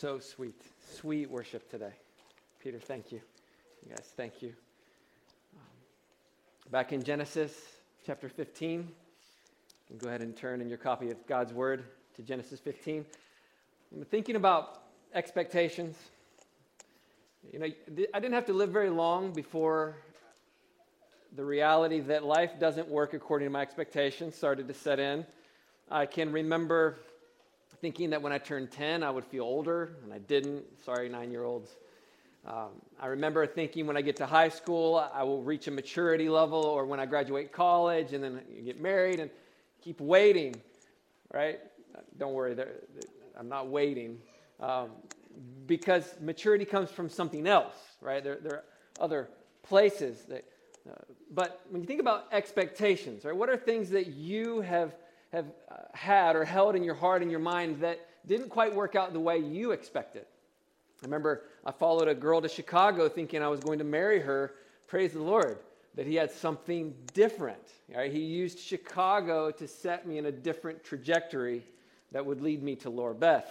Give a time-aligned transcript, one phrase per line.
[0.00, 0.54] So sweet,
[0.94, 1.90] sweet worship today.
[2.62, 3.20] Peter, thank you.
[3.82, 4.50] You guys, thank you.
[5.56, 7.52] Um, back in Genesis
[8.06, 8.86] chapter 15, you
[9.88, 11.82] can go ahead and turn in your copy of God's Word
[12.14, 13.04] to Genesis 15.
[13.92, 14.82] I'm thinking about
[15.14, 15.96] expectations.
[17.52, 17.66] You know,
[18.14, 19.96] I didn't have to live very long before
[21.34, 25.26] the reality that life doesn't work according to my expectations started to set in.
[25.90, 27.00] I can remember
[27.80, 30.64] thinking that when I turned 10, I would feel older, and I didn't.
[30.84, 31.70] Sorry, nine year olds.
[32.46, 36.28] Um, I remember thinking when I get to high school, I will reach a maturity
[36.28, 39.30] level, or when I graduate college and then get married and
[39.82, 40.54] keep waiting,
[41.32, 41.60] right?
[42.16, 42.56] Don't worry,
[43.38, 44.18] I'm not waiting.
[44.60, 44.90] Um,
[45.66, 48.22] because maturity comes from something else, right?
[48.24, 48.64] There, there are
[48.98, 49.28] other
[49.62, 50.44] places that,
[50.88, 50.94] uh,
[51.32, 54.94] but when you think about expectations, right, what are things that you have
[55.32, 58.94] have uh, had or held in your heart and your mind that didn't quite work
[58.96, 60.24] out the way you expected.
[61.02, 64.54] I remember I followed a girl to Chicago thinking I was going to marry her.
[64.86, 65.58] Praise the Lord
[65.94, 67.62] that he had something different.
[67.94, 68.12] Right?
[68.12, 71.64] He used Chicago to set me in a different trajectory
[72.12, 73.48] that would lead me to Lorabeth.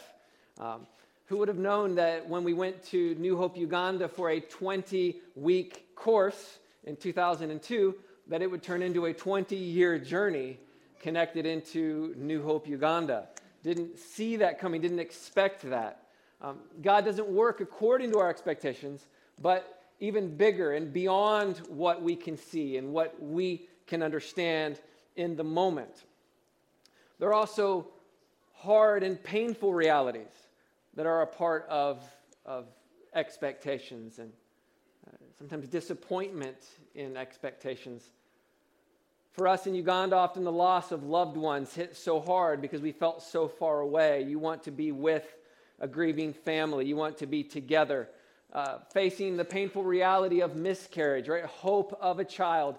[0.59, 0.87] Um,
[1.25, 5.17] who would have known that when we went to New Hope, Uganda for a 20
[5.35, 7.95] week course in 2002,
[8.27, 10.57] that it would turn into a 20 year journey
[11.07, 13.29] connected into New Hope Uganda.
[13.63, 16.03] Didn't see that coming, didn't expect that.
[16.41, 19.07] Um, God doesn't work according to our expectations,
[19.41, 24.81] but even bigger and beyond what we can see and what we can understand
[25.15, 26.03] in the moment.
[27.19, 27.87] There are also
[28.55, 30.33] hard and painful realities
[30.95, 32.03] that are a part of,
[32.45, 32.65] of
[33.15, 34.29] expectations and
[35.07, 36.57] uh, sometimes disappointment
[36.95, 38.09] in expectations
[39.37, 42.91] for us in Uganda, often the loss of loved ones hit so hard because we
[42.91, 44.23] felt so far away.
[44.23, 45.35] You want to be with
[45.79, 48.09] a grieving family, you want to be together.
[48.51, 51.45] Uh, facing the painful reality of miscarriage, right?
[51.45, 52.77] Hope of a child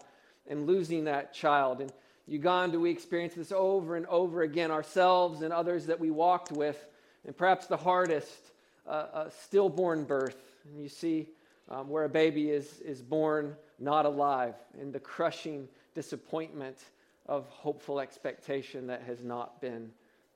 [0.49, 1.81] and losing that child.
[1.81, 1.91] In
[2.27, 6.88] Uganda, we experience this over and over again, ourselves and others that we walked with.
[7.25, 8.50] And perhaps the hardest,
[8.84, 10.50] uh, a stillborn birth.
[10.65, 11.28] And you see
[11.69, 16.78] um, where a baby is, is born not alive, and the crushing disappointment
[17.26, 19.91] of hopeful expectation that has not been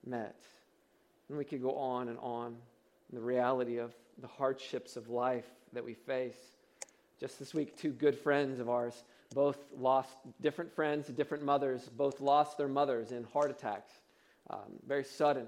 [0.05, 0.41] met.
[1.29, 2.57] And we could go on and on.
[3.13, 6.35] The reality of the hardships of life that we face.
[7.17, 12.19] Just this week, two good friends of ours both lost different friends, different mothers, both
[12.19, 13.93] lost their mothers in heart attacks.
[14.49, 15.47] Um, very sudden,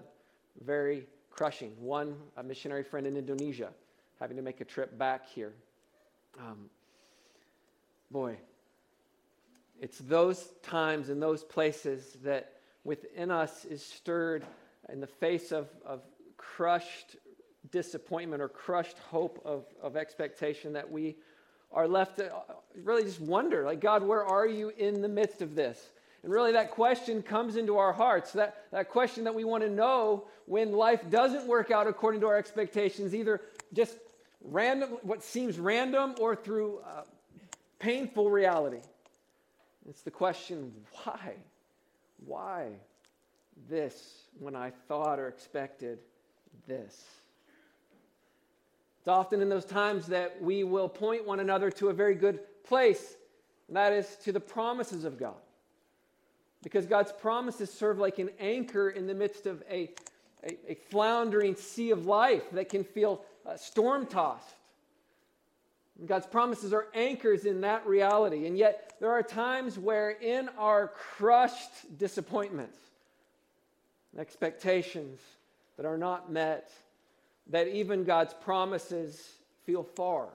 [0.64, 1.74] very crushing.
[1.78, 3.74] One, a missionary friend in Indonesia,
[4.18, 5.52] having to make a trip back here.
[6.40, 6.70] Um,
[8.10, 8.38] boy,
[9.80, 12.54] it's those times and those places that
[12.84, 14.46] within us is stirred
[14.90, 16.02] in the face of, of
[16.38, 17.18] crushed
[17.72, 21.16] disappointment or crushed hope of, of expectation that we
[21.72, 22.32] are left to
[22.84, 25.90] really just wonder, like, God, where are you in the midst of this?
[26.24, 28.32] And really, that question comes into our hearts.
[28.32, 32.28] That, that question that we want to know when life doesn't work out according to
[32.28, 33.42] our expectations, either
[33.74, 33.98] just
[34.42, 37.04] random, what seems random, or through uh,
[37.80, 38.80] painful reality.
[39.90, 40.74] It's the question
[41.04, 41.34] why?
[42.26, 42.70] Why
[43.70, 46.00] this when I thought or expected
[46.68, 47.04] this?
[49.00, 52.40] It's often in those times that we will point one another to a very good
[52.64, 53.16] place,
[53.68, 55.36] and that is to the promises of God.
[56.64, 59.92] Because God's promises serve like an anchor in the midst of a,
[60.44, 64.56] a, a floundering sea of life that can feel uh, storm tossed.
[66.04, 68.48] God's promises are anchors in that reality.
[68.48, 72.78] And yet, there are times where, in our crushed disappointments,
[74.18, 75.20] expectations
[75.78, 76.70] that are not met,
[77.48, 80.28] that even God's promises feel far.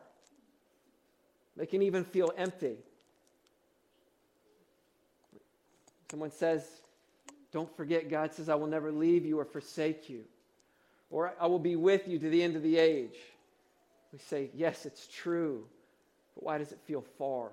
[1.56, 2.76] They can even feel empty.
[6.10, 6.66] Someone says,
[7.52, 10.24] Don't forget, God says, I will never leave you or forsake you,
[11.10, 13.16] or I will be with you to the end of the age.
[14.12, 15.64] We say, yes, it's true,
[16.34, 17.50] but why does it feel far?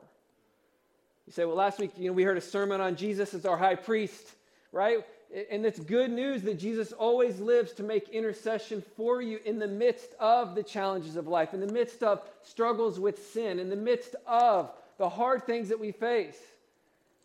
[1.27, 3.57] You say, well, last week, you know, we heard a sermon on Jesus as our
[3.57, 4.33] high priest,
[4.71, 5.05] right?
[5.51, 9.67] And it's good news that Jesus always lives to make intercession for you in the
[9.67, 13.75] midst of the challenges of life, in the midst of struggles with sin, in the
[13.75, 16.39] midst of the hard things that we face.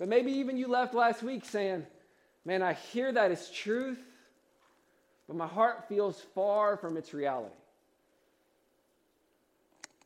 [0.00, 1.86] But maybe even you left last week saying,
[2.44, 4.00] man, I hear that as truth,
[5.28, 7.54] but my heart feels far from its reality.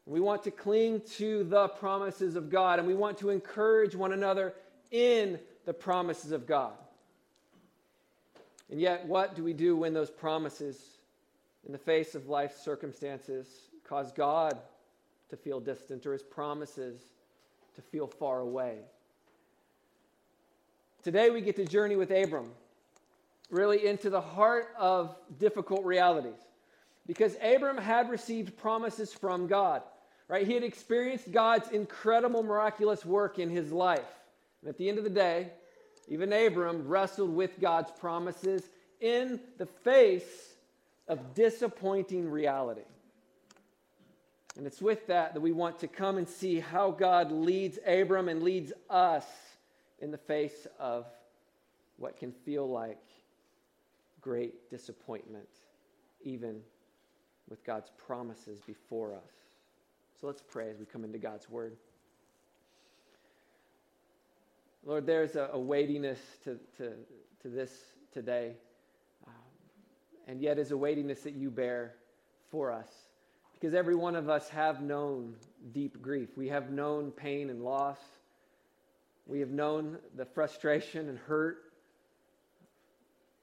[0.07, 4.13] We want to cling to the promises of God, and we want to encourage one
[4.13, 4.55] another
[4.91, 6.73] in the promises of God.
[8.71, 10.97] And yet, what do we do when those promises
[11.67, 13.49] in the face of life's circumstances
[13.85, 14.57] cause God
[15.31, 17.01] to feel distant or his promises
[17.75, 18.79] to feel far away.
[21.03, 22.51] Today we get to journey with Abram,
[23.51, 26.39] really into the heart of difficult realities.
[27.07, 29.83] Because Abram had received promises from God,
[30.29, 30.47] right?
[30.47, 34.01] He had experienced God's incredible, miraculous work in his life.
[34.61, 35.51] And at the end of the day,
[36.09, 38.69] even Abram wrestled with God's promises
[39.01, 40.55] in the face
[41.09, 42.83] of disappointing reality.
[44.57, 48.29] And it's with that that we want to come and see how God leads Abram
[48.29, 49.27] and leads us
[49.99, 51.07] in the face of
[51.99, 52.99] what can feel like
[54.21, 55.49] great disappointment,
[56.23, 56.61] even
[57.49, 59.46] with God's promises before us.
[60.21, 61.77] So let's pray as we come into God's word.
[64.85, 66.93] Lord, there's a, a weightiness to, to,
[67.43, 67.71] to this
[68.13, 68.53] today,
[69.27, 69.35] um,
[70.27, 71.95] and yet is a weightiness that you bear
[72.51, 72.89] for us
[73.53, 75.35] because every one of us have known
[75.73, 76.29] deep grief.
[76.37, 77.99] We have known pain and loss.
[79.27, 81.59] We have known the frustration and hurt,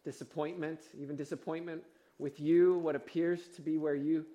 [0.06, 1.84] disappointment, even disappointment
[2.20, 4.26] with you, what appears to be where you,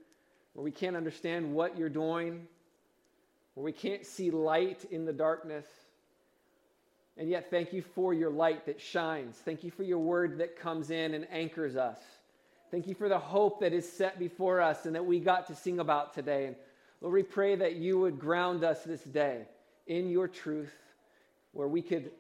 [0.58, 2.44] where we can't understand what you're doing,
[3.54, 5.64] where we can't see light in the darkness.
[7.16, 9.36] And yet, thank you for your light that shines.
[9.36, 12.00] Thank you for your word that comes in and anchors us.
[12.72, 15.54] Thank you for the hope that is set before us and that we got to
[15.54, 16.46] sing about today.
[16.46, 16.56] And
[17.00, 19.42] Lord, we pray that you would ground us this day
[19.86, 20.74] in your truth,
[21.52, 22.10] where we could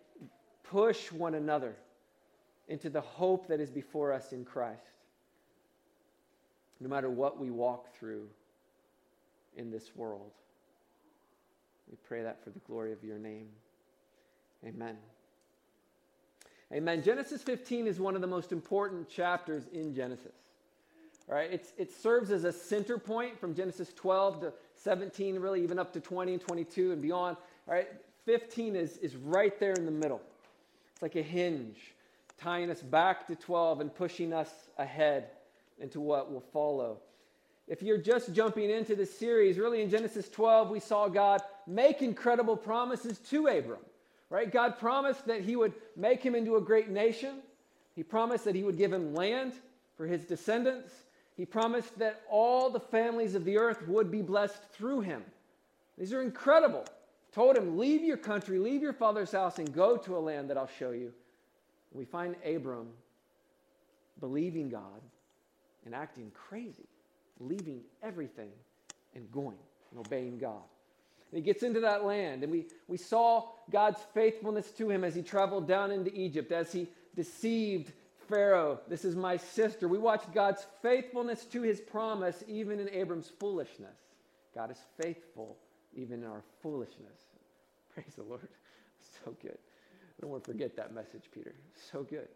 [0.62, 1.74] push one another
[2.68, 4.97] into the hope that is before us in Christ,
[6.80, 8.28] no matter what we walk through
[9.56, 10.30] in this world.
[11.90, 13.48] We pray that for the glory of your name.
[14.64, 14.96] Amen.
[16.72, 17.02] Amen.
[17.02, 20.34] Genesis 15 is one of the most important chapters in Genesis.
[21.26, 21.52] Right?
[21.52, 25.92] It's, it serves as a center point from Genesis 12 to 17, really even up
[25.92, 27.36] to 20 and 22 and beyond.
[27.66, 27.88] All right?
[28.24, 30.20] 15 is, is right there in the middle.
[30.92, 31.78] It's like a hinge,
[32.38, 35.28] tying us back to 12 and pushing us ahead
[35.80, 36.98] into what will follow.
[37.66, 42.00] If you're just jumping into the series, really in Genesis 12, we saw God make
[42.00, 43.80] incredible promises to Abram
[44.30, 44.50] right?
[44.50, 47.40] God promised that he would make him into a great nation.
[47.94, 49.54] He promised that he would give him land
[49.96, 50.92] for his descendants.
[51.36, 55.24] He promised that all the families of the earth would be blessed through him.
[55.96, 56.84] These are incredible.
[57.32, 60.56] Told him, Leave your country, leave your father's house, and go to a land that
[60.56, 61.12] I'll show you.
[61.92, 62.88] We find Abram
[64.20, 65.00] believing God
[65.88, 66.86] and acting crazy,
[67.40, 68.50] leaving everything
[69.14, 69.56] and going
[69.90, 70.60] and obeying God.
[71.32, 72.42] And he gets into that land.
[72.42, 76.70] And we, we saw God's faithfulness to him as he traveled down into Egypt, as
[76.70, 77.90] he deceived
[78.28, 78.80] Pharaoh.
[78.86, 79.88] This is my sister.
[79.88, 83.96] We watched God's faithfulness to his promise, even in Abram's foolishness.
[84.54, 85.56] God is faithful
[85.96, 87.18] even in our foolishness.
[87.94, 88.46] Praise the Lord.
[89.24, 89.56] So good.
[89.56, 91.54] I don't want to forget that message, Peter.
[91.90, 92.28] So good.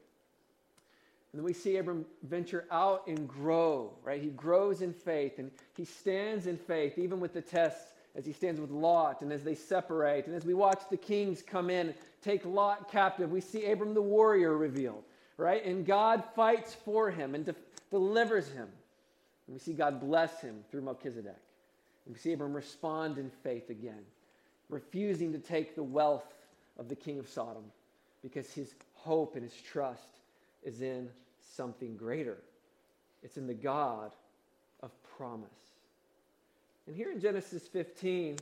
[1.33, 4.21] And then we see Abram venture out and grow, right?
[4.21, 8.33] He grows in faith and he stands in faith, even with the tests as he
[8.33, 10.27] stands with Lot and as they separate.
[10.27, 14.03] And as we watch the kings come in, take Lot captive, we see Abram the
[14.03, 15.05] warrior revealed,
[15.39, 15.65] right?
[15.65, 17.55] And God fights for him and de-
[17.91, 18.69] delivers him.
[19.47, 21.35] And we see God bless him through Melchizedek.
[22.05, 24.05] And we see Abram respond in faith again,
[24.69, 26.27] refusing to take the wealth
[26.79, 27.65] of the king of Sodom
[28.23, 30.09] because his hope and his trust
[30.63, 31.09] is in
[31.57, 32.39] something greater.
[33.23, 34.13] It's in the God
[34.83, 35.49] of promise.
[36.87, 38.39] And here in Genesis 15,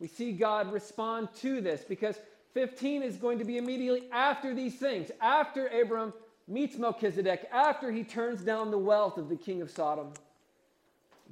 [0.00, 2.18] we see God respond to this because
[2.54, 6.12] 15 is going to be immediately after these things, after Abram
[6.48, 10.12] meets Melchizedek, after he turns down the wealth of the king of Sodom.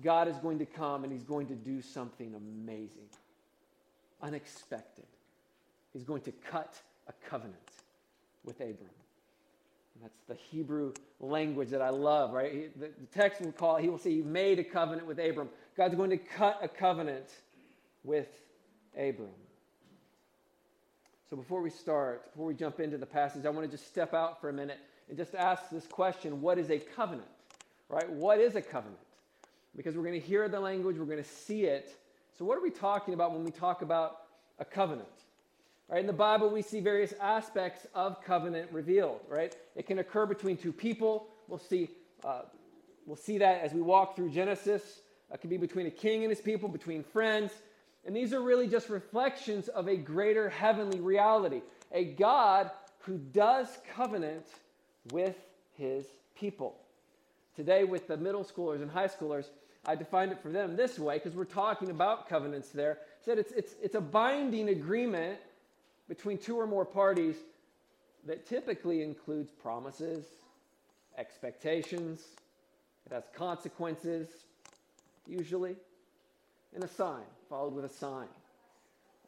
[0.02, 3.08] God is going to come and he's going to do something amazing,
[4.22, 5.04] unexpected.
[5.92, 6.74] He's going to cut
[7.08, 7.56] a covenant
[8.44, 8.88] with Abram.
[10.00, 12.78] That's the Hebrew language that I love, right?
[12.78, 15.48] The, text will call he will say, He made a covenant with Abram.
[15.76, 17.26] God's going to cut a covenant
[18.04, 18.28] with
[18.96, 19.30] Abram.
[21.30, 24.12] So before we start, before we jump into the passage, I want to just step
[24.12, 27.28] out for a minute and just ask this question what is a covenant?
[27.88, 28.08] Right?
[28.10, 28.98] What is a covenant?
[29.76, 31.96] Because we're going to hear the language, we're going to see it.
[32.38, 34.18] So, what are we talking about when we talk about
[34.58, 35.08] a covenant?
[35.88, 36.00] Right?
[36.00, 39.20] In the Bible, we see various aspects of covenant revealed.
[39.28, 39.54] Right?
[39.76, 41.28] It can occur between two people.
[41.48, 41.90] We'll see.
[42.24, 42.42] Uh,
[43.06, 45.00] we'll see that as we walk through Genesis.
[45.32, 47.52] It can be between a king and his people, between friends.
[48.04, 51.62] And these are really just reflections of a greater heavenly reality
[51.94, 52.70] a God
[53.00, 54.46] who does covenant
[55.10, 55.36] with
[55.76, 56.78] his people.
[57.54, 59.46] today with the middle schoolers and high schoolers,
[59.84, 62.98] I defined it for them this way because we're talking about covenants there.
[63.24, 65.38] Said it's, it's, it's a binding agreement
[66.08, 67.36] between two or more parties
[68.26, 70.24] that typically includes promises,
[71.18, 72.20] expectations,
[73.06, 74.28] it has consequences,
[75.26, 75.76] usually,
[76.74, 78.28] and a sign, followed with a sign.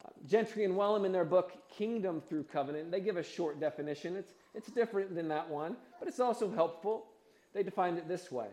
[0.05, 4.17] Uh, Gentry and Wellum, in their book Kingdom Through Covenant, they give a short definition.
[4.17, 7.07] It's, it's different than that one, but it's also helpful.
[7.53, 8.49] They define it this way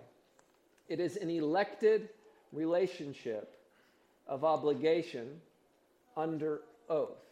[0.89, 2.09] it is an elected
[2.51, 3.57] relationship
[4.27, 5.39] of obligation
[6.17, 7.30] under oath.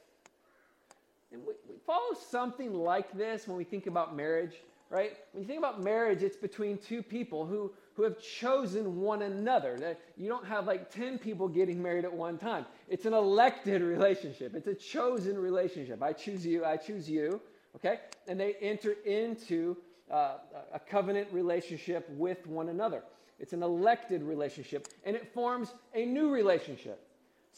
[1.31, 4.55] And we, we follow something like this when we think about marriage,
[4.89, 5.15] right?
[5.31, 9.97] When you think about marriage, it's between two people who, who have chosen one another.
[10.17, 12.65] You don't have like 10 people getting married at one time.
[12.87, 16.01] It's an elected relationship, it's a chosen relationship.
[16.01, 17.39] I choose you, I choose you,
[17.75, 17.99] okay?
[18.27, 19.77] And they enter into
[20.11, 20.37] uh,
[20.73, 23.03] a covenant relationship with one another.
[23.39, 27.05] It's an elected relationship, and it forms a new relationship.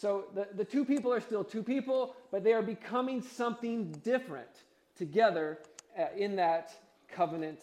[0.01, 4.49] So the, the two people are still two people, but they are becoming something different
[4.97, 5.59] together
[5.95, 6.71] uh, in that
[7.07, 7.59] covenant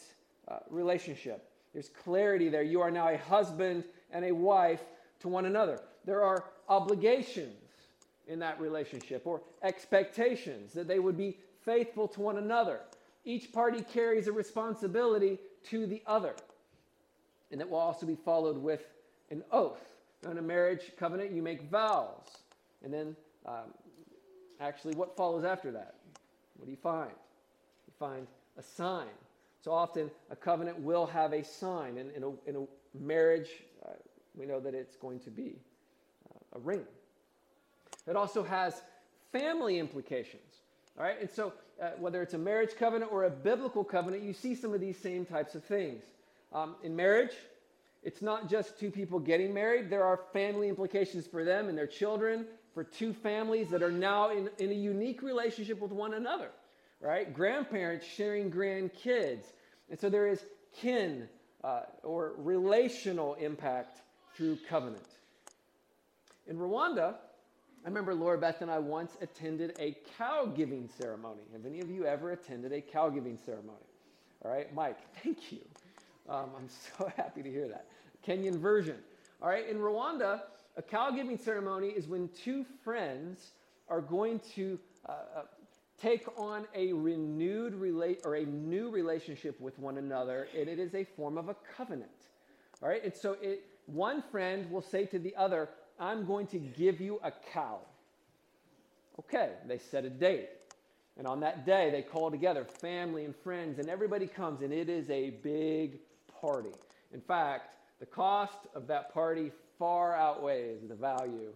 [0.47, 1.51] uh, relationship.
[1.73, 2.63] There's clarity there.
[2.63, 4.81] You are now a husband and a wife
[5.19, 5.81] to one another.
[6.05, 7.57] There are obligations
[8.29, 12.83] in that relationship or expectations that they would be faithful to one another.
[13.25, 15.41] Each party carries a responsibility
[15.71, 16.37] to the other.
[17.51, 18.85] And that will also be followed with
[19.29, 22.27] an oath in a marriage covenant, you make vows.
[22.83, 23.75] And then, um,
[24.61, 25.95] actually, what follows after that?
[26.57, 27.11] What do you find?
[27.11, 29.07] You find a sign.
[29.63, 31.99] So often, a covenant will have a sign.
[31.99, 32.65] And in a, in a
[32.99, 33.51] marriage,
[33.85, 33.93] uh,
[34.35, 35.57] we know that it's going to be
[36.29, 36.85] uh, a ring.
[38.07, 38.83] It also has
[39.33, 40.43] family implications.
[40.97, 41.21] All right?
[41.21, 44.75] And so, uh, whether it's a marriage covenant or a biblical covenant, you see some
[44.75, 46.03] of these same types of things.
[46.53, 47.35] Um, in marriage,
[48.03, 51.87] it's not just two people getting married, there are family implications for them and their
[51.87, 56.51] children, for two families that are now in, in a unique relationship with one another,
[57.01, 57.35] right?
[57.35, 59.45] Grandparents sharing grandkids.
[59.91, 60.45] And so there is
[60.81, 61.29] kin
[61.65, 64.03] uh, or relational impact
[64.37, 65.09] through covenant.
[66.47, 67.17] In Rwanda,
[67.85, 71.43] I remember Laura Beth and I once attended a cow giving ceremony.
[71.53, 73.79] Have any of you ever attended a cow giving ceremony?
[74.45, 75.61] All right, Mike, thank you.
[76.29, 76.69] Um, I'm
[76.99, 77.87] so happy to hear that.
[78.27, 78.97] Kenyan version.
[79.41, 80.43] All right, in Rwanda,
[80.77, 83.53] a cow giving ceremony is when two friends
[83.89, 85.43] are going to uh, uh,
[86.01, 90.95] take on a renewed relate or a new relationship with one another, and it is
[90.95, 92.11] a form of a covenant.
[92.83, 95.69] All right, and so it, one friend will say to the other,
[95.99, 97.79] I'm going to give you a cow.
[99.19, 100.49] Okay, they set a date.
[101.17, 104.89] And on that day, they call together family and friends, and everybody comes, and it
[104.89, 105.99] is a big
[106.41, 106.71] party.
[107.13, 111.53] In fact, the cost of that party far outweighs the value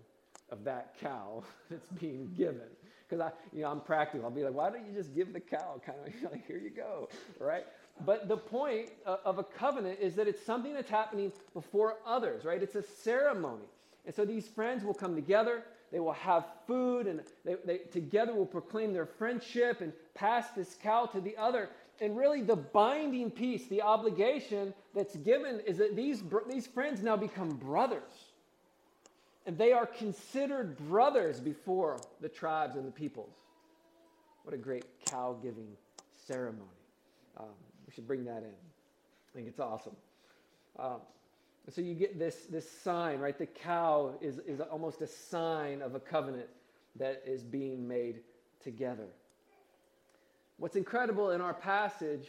[0.51, 2.69] of that cow that's being given.
[3.09, 4.25] Because I, you know, I'm practical.
[4.25, 5.81] I'll be like, why don't you just give the cow?
[5.87, 7.09] Kind of like, here you go,
[7.39, 7.67] right?
[8.07, 12.63] But the point of a covenant is that it's something that's happening before others, right?
[12.63, 13.67] It's a ceremony.
[14.07, 15.63] And so these friends will come together,
[15.93, 20.77] they will have food, and they, they together will proclaim their friendship and pass this
[20.83, 21.69] cow to the other
[22.01, 27.17] and really the binding piece, the obligation that's given is that these, these friends now
[27.17, 28.13] become brothers.
[29.47, 33.35] And they are considered brothers before the tribes and the peoples.
[34.45, 35.69] What a great cow giving
[36.27, 36.67] ceremony.
[37.39, 37.47] Um,
[37.87, 38.55] we should bring that in.
[38.55, 39.97] I think it's awesome.
[40.79, 41.01] Um,
[41.69, 43.39] so you get this, this sign, right?
[43.39, 46.49] The cow is, is almost a sign of a covenant
[46.97, 48.21] that is being made
[48.63, 49.09] together.
[50.59, 52.27] What's incredible in our passage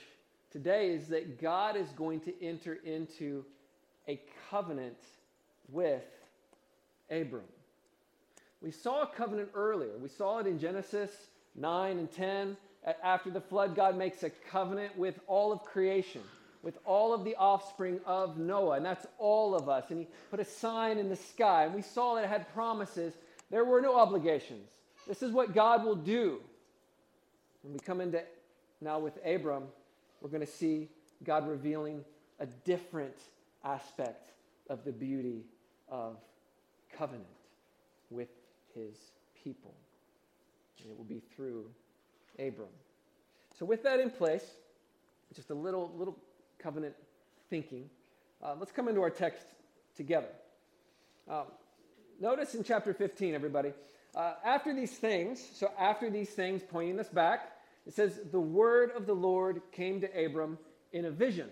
[0.52, 3.46] today is that God is going to enter into
[4.08, 4.98] a covenant
[5.70, 6.04] with
[7.12, 7.44] Abram.
[8.62, 9.98] We saw a covenant earlier.
[10.00, 11.12] We saw it in Genesis
[11.56, 12.58] 9 and 10.
[13.04, 16.22] After the flood, God makes a covenant with all of creation,
[16.64, 19.90] with all of the offspring of Noah, and that's all of us.
[19.90, 23.14] And he put a sign in the sky, and we saw that it had promises.
[23.52, 24.70] There were no obligations.
[25.08, 26.40] This is what God will do
[27.64, 28.22] when we come into
[28.82, 29.64] now with Abram,
[30.22, 30.90] we're going to see
[31.24, 32.04] God revealing
[32.40, 33.16] a different
[33.64, 34.32] aspect
[34.70, 35.46] of the beauty
[35.90, 36.18] of
[36.96, 37.26] covenant
[38.10, 38.30] with
[38.76, 38.96] his
[39.44, 39.74] people.
[40.82, 41.66] And it will be through
[42.38, 42.68] Abram.
[43.58, 44.46] So, with that in place,
[45.34, 46.18] just a little, little
[46.60, 46.96] covenant
[47.50, 47.90] thinking,
[48.44, 49.46] uh, let's come into our text
[49.96, 50.28] together.
[51.30, 51.46] Um,
[52.20, 53.72] notice in chapter 15, everybody,
[54.16, 57.53] uh, after these things, so after these things, pointing us back,
[57.86, 60.58] it says, The word of the Lord came to Abram
[60.92, 61.50] in a vision.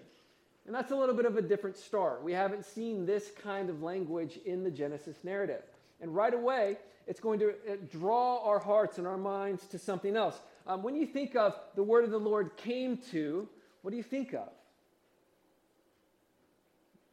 [0.65, 2.23] And that's a little bit of a different start.
[2.23, 5.63] We haven't seen this kind of language in the Genesis narrative.
[5.99, 10.15] And right away, it's going to uh, draw our hearts and our minds to something
[10.15, 10.39] else.
[10.67, 13.49] Um, when you think of the word of the Lord came to,
[13.81, 14.49] what do you think of?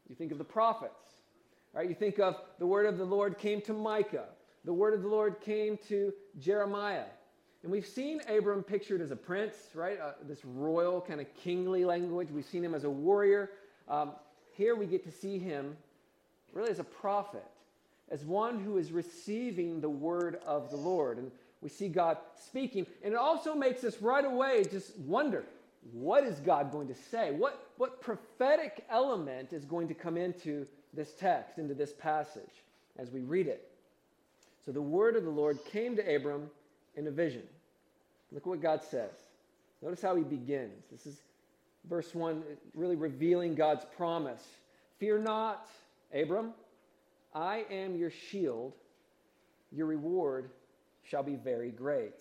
[0.09, 0.93] You think of the prophets.
[1.73, 1.89] Right?
[1.89, 4.27] You think of the word of the Lord came to Micah.
[4.65, 7.05] The word of the Lord came to Jeremiah.
[7.63, 9.99] And we've seen Abram pictured as a prince, right?
[9.99, 12.29] Uh, this royal, kind of kingly language.
[12.31, 13.51] We've seen him as a warrior.
[13.89, 14.13] Um,
[14.53, 15.77] here we get to see him
[16.53, 17.45] really as a prophet,
[18.11, 21.19] as one who is receiving the word of the Lord.
[21.19, 22.87] And we see God speaking.
[23.03, 25.45] And it also makes us right away just wonder
[25.93, 27.33] what is God going to say?
[27.33, 32.63] What, what prophetic element is going to come into this text, into this passage
[32.99, 33.71] as we read it?
[34.65, 36.51] So the word of the Lord came to Abram
[36.99, 37.45] in a vision.
[38.33, 39.15] Look what God says.
[39.81, 40.85] Notice how he begins.
[40.91, 41.23] This is
[41.89, 42.43] verse 1,
[42.75, 44.43] really revealing God's promise.
[44.99, 45.69] Fear not,
[46.13, 46.53] Abram,
[47.35, 48.73] I am your shield.
[49.71, 50.51] Your reward
[51.05, 52.21] shall be very great.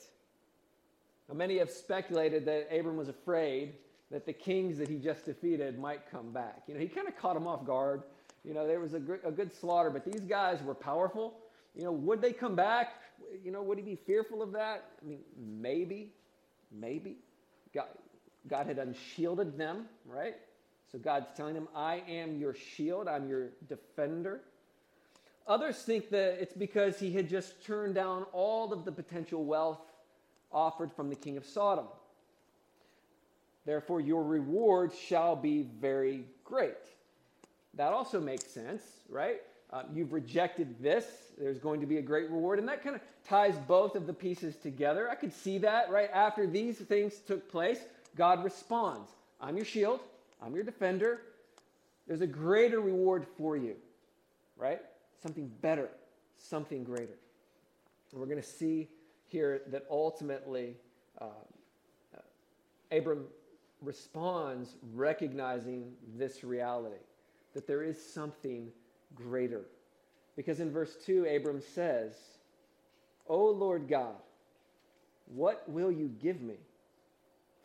[1.27, 3.74] Now, many have speculated that Abram was afraid
[4.12, 6.62] that the kings that he just defeated might come back.
[6.67, 8.03] You know, he kind of caught them off guard.
[8.46, 11.34] You know, there was a, a good slaughter, but these guys were powerful.
[11.75, 12.93] You know, would they come back?
[13.43, 14.86] You know, would he be fearful of that?
[15.01, 16.12] I mean, maybe,
[16.71, 17.17] maybe.
[17.74, 17.88] God,
[18.47, 20.36] God had unshielded them, right?
[20.91, 24.41] So God's telling him, I am your shield, I'm your defender.
[25.47, 29.79] Others think that it's because he had just turned down all of the potential wealth
[30.51, 31.88] offered from the king of Sodom.
[33.65, 36.75] Therefore, your reward shall be very great.
[37.74, 39.41] That also makes sense, right?
[39.71, 41.05] Uh, you've rejected this.
[41.38, 42.59] There's going to be a great reward.
[42.59, 45.09] And that kind of ties both of the pieces together.
[45.09, 46.09] I could see that, right?
[46.13, 47.79] After these things took place,
[48.15, 49.99] God responds I'm your shield,
[50.41, 51.21] I'm your defender.
[52.08, 53.75] There's a greater reward for you,
[54.56, 54.80] right?
[55.21, 55.89] Something better,
[56.38, 57.17] something greater.
[58.12, 58.88] And we're going to see
[59.27, 60.75] here that ultimately
[61.19, 61.25] uh,
[62.15, 63.25] uh, Abram
[63.82, 66.95] responds recognizing this reality
[67.53, 68.71] that there is something
[69.15, 69.65] greater.
[70.36, 72.13] Because in verse 2, Abram says,
[73.28, 74.15] O Lord God,
[75.26, 76.56] what will you give me?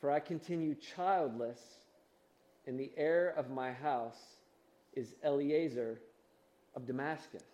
[0.00, 1.60] For I continue childless,
[2.66, 4.18] and the heir of my house
[4.94, 6.00] is Eliezer
[6.74, 7.44] of Damascus.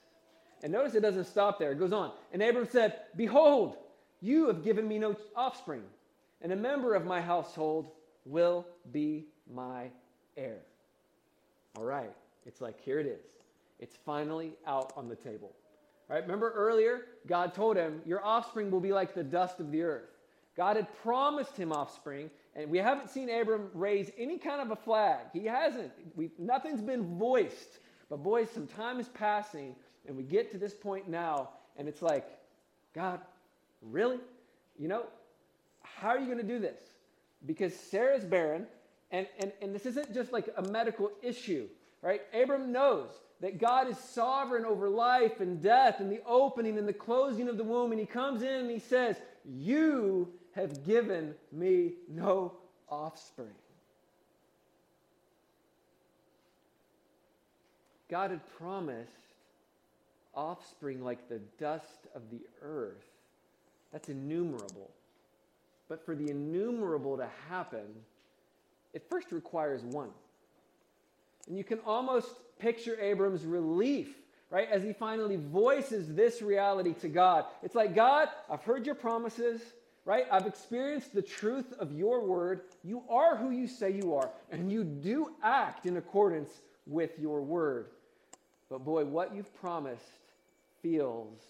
[0.62, 1.72] And notice it doesn't stop there.
[1.72, 2.12] It goes on.
[2.32, 3.76] And Abram said, Behold,
[4.20, 5.82] you have given me no offspring,
[6.42, 7.90] and a member of my household
[8.24, 9.90] will be my
[10.36, 10.58] heir.
[11.76, 12.12] All right.
[12.46, 13.37] It's like, here it is.
[13.78, 15.52] It's finally out on the table.
[16.08, 16.22] Right?
[16.22, 20.08] Remember earlier, God told him, Your offspring will be like the dust of the earth.
[20.56, 24.76] God had promised him offspring, and we haven't seen Abram raise any kind of a
[24.76, 25.26] flag.
[25.32, 25.92] He hasn't.
[26.16, 27.78] We, nothing's been voiced.
[28.10, 32.02] But boys, some time is passing, and we get to this point now, and it's
[32.02, 32.26] like,
[32.94, 33.20] God,
[33.82, 34.18] really?
[34.78, 35.04] You know,
[35.82, 36.80] how are you going to do this?
[37.46, 38.66] Because Sarah's barren,
[39.10, 41.68] and, and, and this isn't just like a medical issue,
[42.02, 42.22] right?
[42.34, 43.10] Abram knows
[43.40, 47.56] that God is sovereign over life and death and the opening and the closing of
[47.56, 47.92] the womb.
[47.92, 52.54] And he comes in and he says, You have given me no
[52.88, 53.54] offspring.
[58.10, 59.12] God had promised
[60.34, 63.04] offspring like the dust of the earth.
[63.92, 64.90] That's innumerable.
[65.88, 67.86] But for the innumerable to happen,
[68.92, 70.10] it first requires one.
[71.48, 74.08] And you can almost picture Abram's relief,
[74.50, 77.46] right, as he finally voices this reality to God.
[77.62, 79.60] It's like, God, I've heard your promises,
[80.04, 80.26] right?
[80.30, 82.62] I've experienced the truth of your word.
[82.84, 86.50] You are who you say you are, and you do act in accordance
[86.86, 87.86] with your word.
[88.70, 90.02] But boy, what you've promised
[90.82, 91.40] feels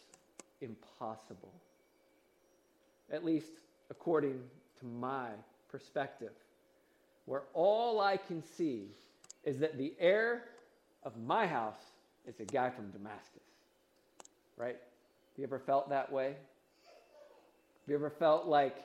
[0.60, 1.52] impossible,
[3.12, 3.50] at least
[3.90, 4.40] according
[4.78, 5.28] to my
[5.70, 6.32] perspective,
[7.24, 8.86] where all I can see
[9.44, 10.44] is that the heir
[11.02, 11.80] of my house
[12.26, 13.42] is a guy from Damascus.
[14.56, 14.76] Right?
[14.76, 16.28] Have you ever felt that way?
[16.28, 18.76] Have you ever felt like,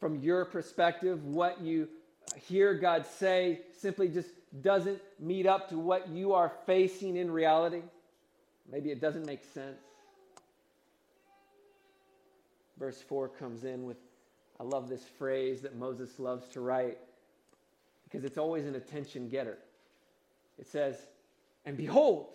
[0.00, 1.88] from your perspective, what you
[2.36, 4.30] hear God say simply just
[4.62, 7.82] doesn't meet up to what you are facing in reality?
[8.70, 9.80] Maybe it doesn't make sense.
[12.78, 13.98] Verse 4 comes in with,
[14.58, 16.98] I love this phrase that Moses loves to write
[18.14, 19.58] because it's always an attention getter.
[20.56, 20.94] It says,
[21.66, 22.28] and behold,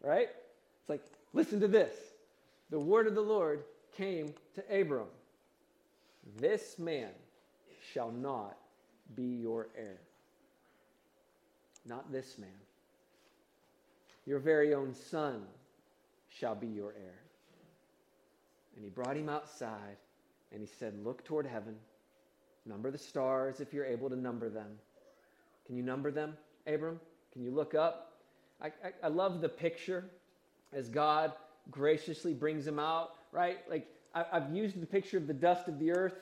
[0.00, 0.28] right?
[0.28, 1.92] It's like, listen to this.
[2.70, 3.64] The word of the Lord
[3.96, 5.08] came to Abram.
[6.38, 7.10] This man
[7.92, 8.56] shall not
[9.16, 9.98] be your heir.
[11.86, 12.48] not this man.
[14.26, 15.42] Your very own son
[16.28, 17.18] shall be your heir.
[18.76, 19.96] And he brought him outside
[20.52, 21.74] and he said, Look toward heaven,
[22.64, 24.78] number the stars if you're able to number them.
[25.66, 27.00] Can you number them, Abram?
[27.32, 28.12] Can you look up?
[28.60, 30.04] I, I, I love the picture
[30.72, 31.32] as God
[31.70, 33.58] graciously brings him out, right?
[33.68, 36.14] Like I, I've used the picture of the dust of the earth,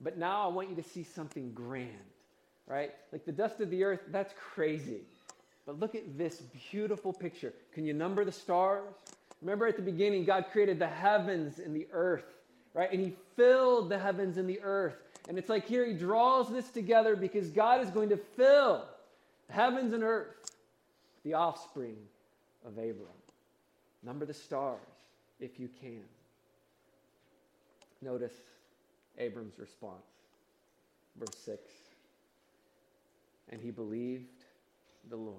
[0.00, 1.90] but now I want you to see something grand,
[2.66, 2.92] right?
[3.12, 5.02] Like the dust of the earth, that's crazy.
[5.66, 7.52] But look at this beautiful picture.
[7.72, 8.94] Can you number the stars?
[9.42, 12.24] Remember at the beginning, God created the heavens and the earth,
[12.74, 12.90] right?
[12.92, 14.96] And He filled the heavens and the earth.
[15.30, 18.84] And it's like here He draws this together because God is going to fill
[19.48, 20.56] heavens and earth,
[21.24, 21.94] the offspring
[22.66, 23.06] of Abram.
[24.02, 24.80] Number the stars
[25.38, 26.02] if you can.
[28.02, 28.32] Notice
[29.18, 30.02] Abram's response.
[31.16, 31.60] Verse 6.
[33.50, 34.42] And he believed
[35.10, 35.36] the Lord,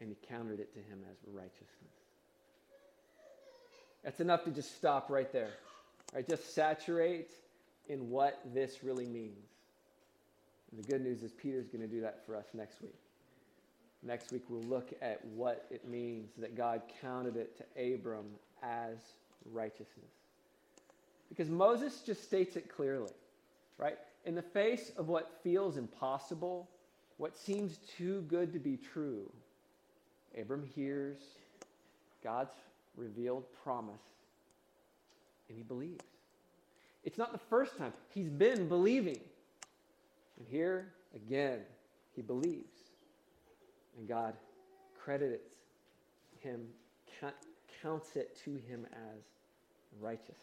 [0.00, 1.66] and he counted it to him as righteousness.
[4.04, 5.50] That's enough to just stop right there.
[6.14, 6.28] Right?
[6.28, 7.32] Just saturate
[7.88, 9.46] in what this really means.
[10.70, 12.94] And the good news is Peter's going to do that for us next week.
[14.02, 18.26] Next week, we'll look at what it means that God counted it to Abram
[18.62, 18.98] as
[19.52, 20.12] righteousness.
[21.28, 23.12] Because Moses just states it clearly,
[23.76, 23.98] right?
[24.24, 26.68] In the face of what feels impossible,
[27.16, 29.30] what seems too good to be true,
[30.40, 31.18] Abram hears
[32.22, 32.54] God's
[32.96, 34.02] revealed promise
[35.48, 36.04] and he believes.
[37.04, 37.92] It's not the first time.
[38.12, 39.18] He's been believing.
[40.38, 41.60] And here, again,
[42.14, 42.78] he believes.
[43.98, 44.34] And God
[44.98, 45.50] credits
[46.40, 46.66] him,
[47.82, 49.22] counts it to him as
[50.00, 50.36] righteousness.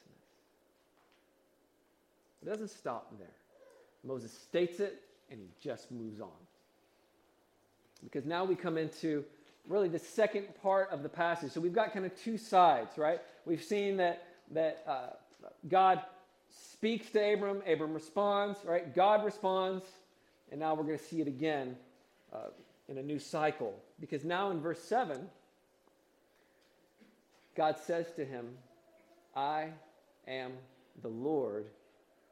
[2.41, 3.27] It doesn't stop there.
[4.03, 6.29] Moses states it and he just moves on.
[8.03, 9.23] Because now we come into
[9.67, 11.51] really the second part of the passage.
[11.51, 13.19] So we've got kind of two sides, right?
[13.45, 16.01] We've seen that, that uh, God
[16.55, 18.93] speaks to Abram, Abram responds, right?
[18.93, 19.85] God responds,
[20.51, 21.75] and now we're going to see it again
[22.33, 22.49] uh,
[22.87, 23.73] in a new cycle.
[23.99, 25.19] Because now in verse 7,
[27.55, 28.49] God says to him,
[29.35, 29.69] I
[30.27, 30.53] am
[31.01, 31.67] the Lord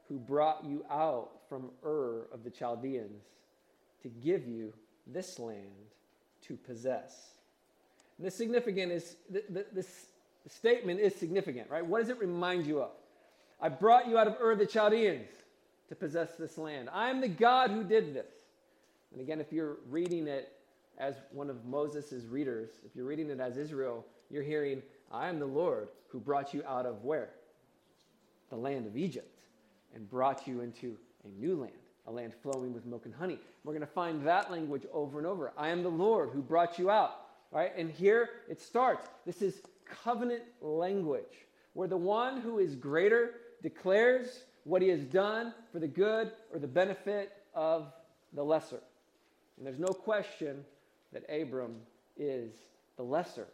[0.07, 3.23] who brought you out from Ur of the Chaldeans
[4.01, 4.73] to give you
[5.07, 5.87] this land
[6.47, 7.31] to possess.
[8.17, 10.07] And the significant is this
[10.47, 11.85] statement is significant, right?
[11.85, 12.91] What does it remind you of?
[13.63, 15.29] I brought you out of Ur the Chaldeans
[15.87, 16.89] to possess this land.
[16.91, 18.33] I am the God who did this.
[19.13, 20.51] And again, if you're reading it
[20.97, 25.39] as one of Moses' readers, if you're reading it as Israel, you're hearing, I am
[25.39, 27.29] the Lord who brought you out of where?
[28.49, 29.39] The land of Egypt
[29.95, 31.71] and brought you into a new land,
[32.05, 33.39] a land flowing with milk and honey.
[33.63, 35.53] We're going to find that language over and over.
[35.57, 37.15] I am the Lord who brought you out.
[37.49, 37.71] Right?
[37.77, 39.07] And here it starts.
[39.25, 45.53] This is covenant language where the one who is greater declares what he has done
[45.71, 47.91] for the good or the benefit of
[48.33, 48.81] the lesser.
[49.57, 50.63] And there's no question
[51.13, 51.75] that Abram
[52.17, 52.51] is
[52.97, 53.47] the lesser.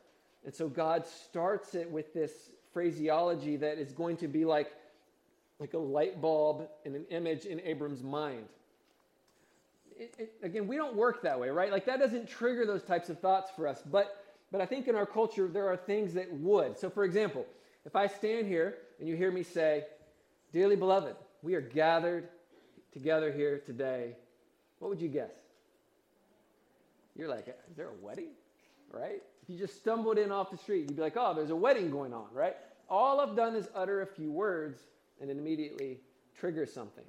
[0.46, 2.32] And so God starts it with this
[2.74, 4.72] phraseology that is going to be like,
[5.60, 8.46] like a light bulb and an image in Abram's mind.
[9.98, 11.72] It, it, again, we don't work that way, right?
[11.72, 13.82] Like that doesn't trigger those types of thoughts for us.
[13.86, 16.80] But, but I think in our culture, there are things that would.
[16.80, 17.46] So, for example,
[17.86, 19.84] if I stand here and you hear me say,
[20.52, 22.30] Dearly beloved, we are gathered
[22.92, 24.16] together here today,
[24.80, 25.32] what would you guess?
[27.16, 28.32] You're like, is there a wedding?
[28.92, 29.22] Right?
[29.44, 31.92] If you just stumbled in off the street, you'd be like, oh, there's a wedding
[31.92, 32.56] going on, right?
[32.90, 34.80] All I've done is utter a few words
[35.22, 36.00] and it immediately
[36.40, 37.04] triggers something.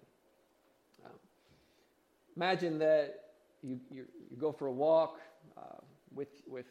[1.04, 1.12] Um,
[2.36, 3.30] imagine that
[3.62, 5.20] you, you, you, go for a walk
[5.56, 5.78] uh,
[6.14, 6.66] with, with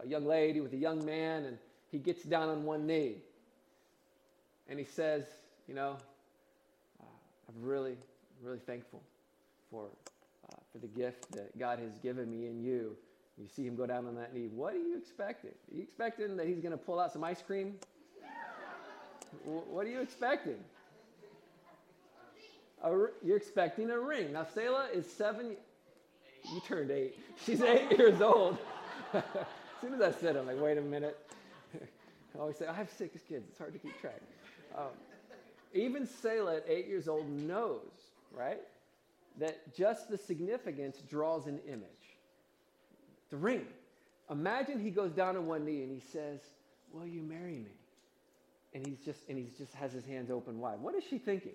[0.00, 1.58] a young lady, with a young man, and
[1.90, 3.16] he gets down on one knee
[4.68, 5.24] and he says,
[5.68, 5.96] You know,
[7.00, 7.04] uh,
[7.48, 7.96] I'm really,
[8.42, 9.02] really thankful
[9.70, 9.86] for,
[10.50, 12.96] uh, for the gift that God has given me and you.
[13.38, 14.48] You see him go down on that knee.
[14.52, 15.50] What are you expecting?
[15.50, 17.76] Are you expecting that he's going to pull out some ice cream?
[19.44, 20.58] What are you expecting?
[23.24, 24.32] you're expecting a ring.
[24.32, 25.56] Now, Selah is seven.
[26.52, 27.16] You turned eight.
[27.46, 28.58] She's eight years old.
[29.14, 29.22] as
[29.80, 31.16] soon as I said, it, I'm like, wait a minute.
[32.34, 33.46] I always say, I have six kids.
[33.48, 34.20] It's hard to keep track.
[34.76, 34.86] Um,
[35.74, 37.90] even Selah at eight years old knows,
[38.32, 38.60] right,
[39.38, 41.88] that just the significance draws an image.
[43.30, 43.66] The ring.
[44.30, 46.40] Imagine he goes down on one knee and he says,
[46.92, 47.72] Will you marry me?
[48.74, 50.80] and he's just and he's just has his hands open wide.
[50.80, 51.52] What is she thinking?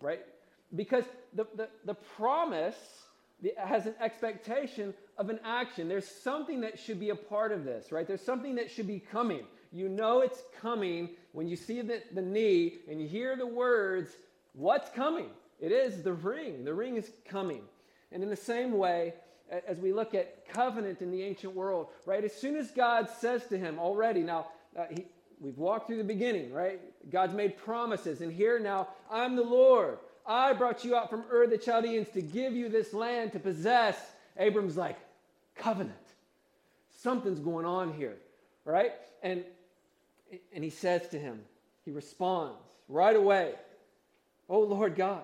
[0.00, 0.20] right?
[0.74, 2.76] Because the, the, the promise
[3.58, 5.86] has an expectation of an action.
[5.86, 8.08] There's something that should be a part of this, right?
[8.08, 9.44] There's something that should be coming.
[9.70, 14.10] You know it's coming when you see the, the knee and you hear the words,
[14.54, 15.28] what's coming?
[15.60, 16.64] It is the ring.
[16.64, 17.60] The ring is coming.
[18.10, 19.12] And in the same way,
[19.68, 22.24] as we look at covenant in the ancient world, right?
[22.24, 25.04] As soon as God says to him already, now uh, he,
[25.38, 26.80] we've walked through the beginning, right?
[27.10, 29.98] God's made promises, and here now, I'm the Lord.
[30.26, 33.98] I brought you out from Ur the Chaldeans to give you this land to possess.
[34.38, 34.96] Abram's like,
[35.60, 35.96] covenant.
[37.02, 38.16] Something's going on here,
[38.64, 38.92] right?
[39.22, 39.44] And,
[40.54, 41.40] and he says to him,
[41.84, 43.54] he responds right away,
[44.48, 45.22] Oh Lord God,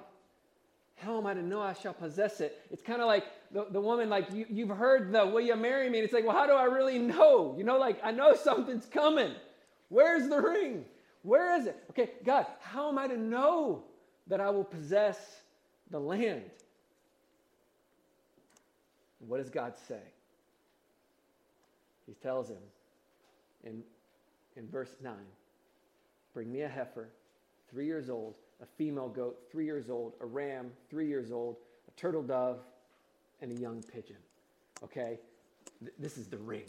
[0.96, 2.58] how am I to know I shall possess it?
[2.70, 5.90] It's kind of like the, the woman, like, you, you've heard the, will you marry
[5.90, 5.98] me?
[5.98, 7.54] And it's like, well, how do I really know?
[7.58, 9.32] You know, like, I know something's coming.
[9.88, 10.84] Where's the ring?
[11.22, 11.76] Where is it?
[11.90, 13.84] Okay, God, how am I to know
[14.28, 15.18] that I will possess
[15.90, 16.42] the land?
[19.18, 20.00] What does God say?
[22.06, 22.62] He tells him
[23.64, 23.82] in,
[24.56, 25.14] in verse 9
[26.32, 27.08] Bring me a heifer,
[27.70, 31.56] three years old, a female goat, three years old, a ram, three years old,
[31.88, 32.60] a turtle dove,
[33.40, 34.16] and a young pigeon.
[34.84, 35.18] Okay?
[35.80, 36.66] Th- this is the ring,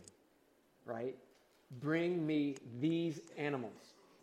[0.85, 1.15] right?
[1.81, 3.73] Bring me these animals.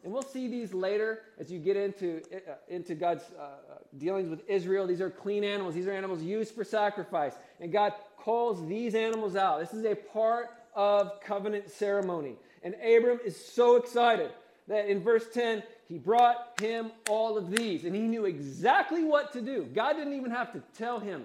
[0.03, 4.49] And we'll see these later as you get into, uh, into God's uh, dealings with
[4.49, 4.87] Israel.
[4.87, 7.35] These are clean animals, these are animals used for sacrifice.
[7.61, 9.61] And God calls these animals out.
[9.61, 12.37] This is a part of covenant ceremony.
[12.63, 14.31] And Abram is so excited
[14.69, 19.33] that in verse 10, he brought him all of these, and he knew exactly what
[19.35, 19.69] to do.
[19.75, 21.25] God didn't even have to tell him.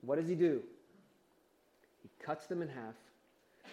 [0.00, 0.62] What does he do?
[2.02, 2.94] He cuts them in half,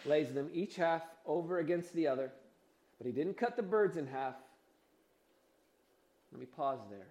[0.05, 2.31] lays them each half over against the other,
[2.97, 4.35] but he didn't cut the birds in half.
[6.31, 7.07] Let me pause there.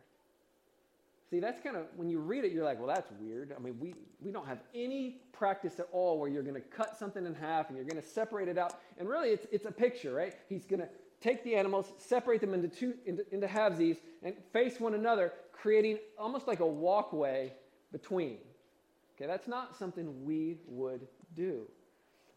[1.35, 3.53] See, that's kind of, when you read it, you're like, well, that's weird.
[3.57, 6.97] I mean, we, we don't have any practice at all where you're going to cut
[6.97, 8.75] something in half and you're going to separate it out.
[8.99, 10.33] And really, it's, it's a picture, right?
[10.49, 10.89] He's going to
[11.21, 15.99] take the animals, separate them into two into, into halvesies, and face one another, creating
[16.17, 17.53] almost like a walkway
[17.91, 18.39] between.
[19.17, 21.63] Okay, that's not something we would do.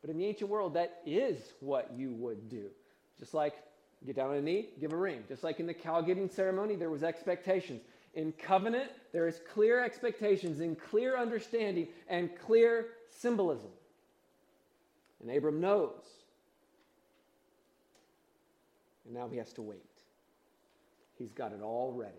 [0.02, 2.72] But in the ancient world, that is what you would do.
[3.20, 3.54] Just like
[4.08, 5.24] get down on a knee, give a ring.
[5.28, 7.84] Just like in the cow giving ceremony, there was expectations.
[8.18, 13.70] In covenant, there is clear expectations and clear understanding and clear symbolism.
[15.22, 16.04] And Abram knows
[19.08, 19.80] and now he has to wait.
[21.18, 22.14] He's got it all ready.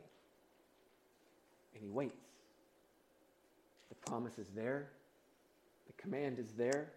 [1.74, 2.14] And he waits.
[3.90, 4.88] The promise is there,
[5.86, 6.92] the command is there.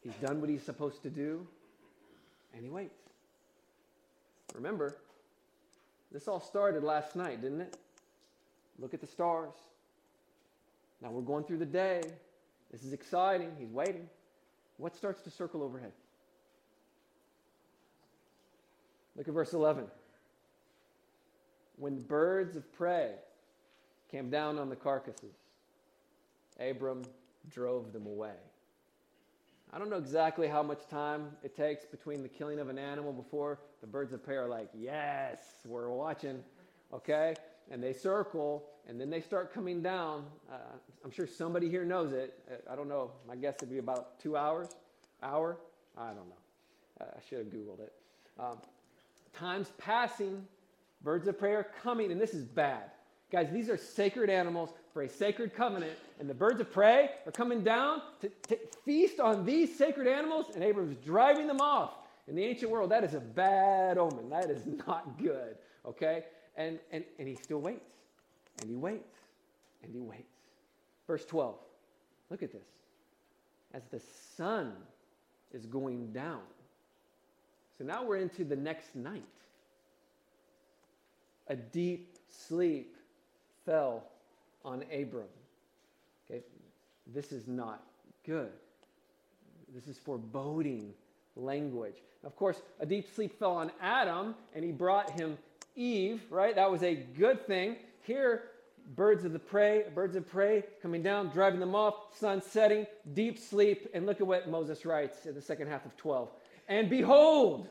[0.00, 1.46] He's done what he's supposed to do,
[2.54, 3.02] and he waits.
[4.54, 4.96] Remember,
[6.10, 7.76] this all started last night, didn't it?
[8.82, 9.54] Look at the stars.
[11.00, 12.02] Now we're going through the day.
[12.72, 13.52] This is exciting.
[13.56, 14.08] He's waiting.
[14.76, 15.92] What starts to circle overhead?
[19.14, 19.84] Look at verse 11.
[21.76, 23.12] When birds of prey
[24.10, 25.36] came down on the carcasses,
[26.58, 27.02] Abram
[27.50, 28.34] drove them away.
[29.72, 33.12] I don't know exactly how much time it takes between the killing of an animal
[33.12, 36.42] before the birds of prey are like, yes, we're watching,
[36.92, 37.34] okay?
[37.70, 40.24] And they circle, and then they start coming down.
[40.50, 40.56] Uh,
[41.04, 42.38] I'm sure somebody here knows it.
[42.70, 43.12] I don't know.
[43.26, 44.68] My guess would be about two hours,
[45.22, 45.58] hour.
[45.96, 47.00] I don't know.
[47.00, 47.92] Uh, I should have Googled it.
[48.38, 48.58] Um,
[49.32, 50.44] time's passing,
[51.02, 52.90] birds of prey are coming, and this is bad.
[53.30, 57.32] Guys, these are sacred animals for a sacred covenant, and the birds of prey are
[57.32, 61.92] coming down to, to feast on these sacred animals, and Abram's driving them off.
[62.28, 64.28] In the ancient world, that is a bad omen.
[64.28, 66.24] That is not good, okay?
[66.56, 67.92] And, and, and he still waits,
[68.60, 69.18] and he waits,
[69.82, 70.22] and he waits.
[71.06, 71.54] Verse 12,
[72.30, 72.66] look at this.
[73.74, 74.00] As the
[74.36, 74.72] sun
[75.52, 76.42] is going down,
[77.78, 79.24] so now we're into the next night.
[81.48, 82.96] A deep sleep
[83.64, 84.04] fell
[84.64, 85.26] on Abram.
[86.30, 86.42] Okay,
[87.12, 87.82] this is not
[88.24, 88.50] good.
[89.74, 90.92] This is foreboding
[91.34, 91.96] language.
[92.24, 95.38] Of course, a deep sleep fell on Adam and he brought him
[95.74, 96.54] Eve, right?
[96.54, 97.76] That was a good thing.
[98.02, 98.44] Here,
[98.94, 103.38] birds of the prey, birds of prey coming down, driving them off, sun setting, deep
[103.38, 103.88] sleep.
[103.94, 106.30] And look at what Moses writes in the second half of 12.
[106.68, 107.68] And behold,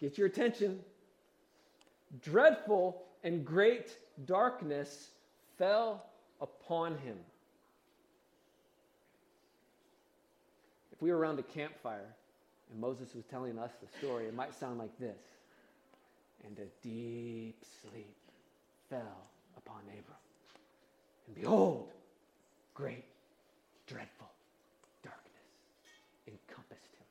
[0.00, 0.80] get your attention,
[2.22, 5.10] dreadful and great darkness
[5.58, 6.04] fell
[6.40, 7.16] upon him.
[10.92, 12.14] If we were around a campfire
[12.70, 15.16] and Moses was telling us the story, it might sound like this.
[16.46, 18.16] And a deep sleep
[18.90, 20.18] fell upon Abram.
[21.26, 21.92] And behold,
[22.74, 23.04] great,
[23.86, 24.30] dreadful
[25.02, 25.32] darkness
[26.26, 27.06] encompassed him.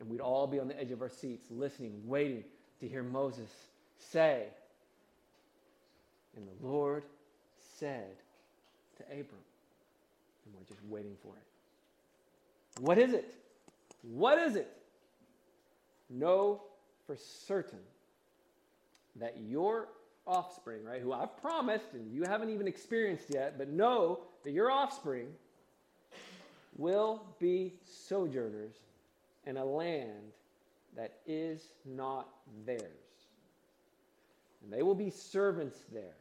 [0.00, 2.44] And we'd all be on the edge of our seats, listening, waiting
[2.80, 3.50] to hear Moses
[3.98, 4.46] say,
[6.36, 7.04] And the Lord
[7.78, 8.16] said
[8.96, 9.44] to Abram,
[10.44, 12.82] and we're just waiting for it.
[12.82, 13.34] What is it?
[14.02, 14.70] What is it?
[16.08, 16.62] Know
[17.06, 17.78] for certain
[19.16, 19.88] that your
[20.26, 24.70] offspring, right, who I've promised and you haven't even experienced yet, but know that your
[24.70, 25.28] offspring
[26.76, 28.74] will be sojourners
[29.46, 30.32] in a land
[30.96, 32.28] that is not
[32.66, 32.82] theirs.
[34.62, 36.16] And they will be servants there.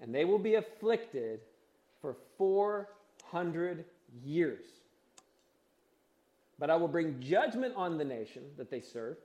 [0.00, 1.40] And they will be afflicted
[2.00, 3.84] for 400
[4.24, 4.64] years.
[6.58, 9.16] But I will bring judgment on the nation that they serve,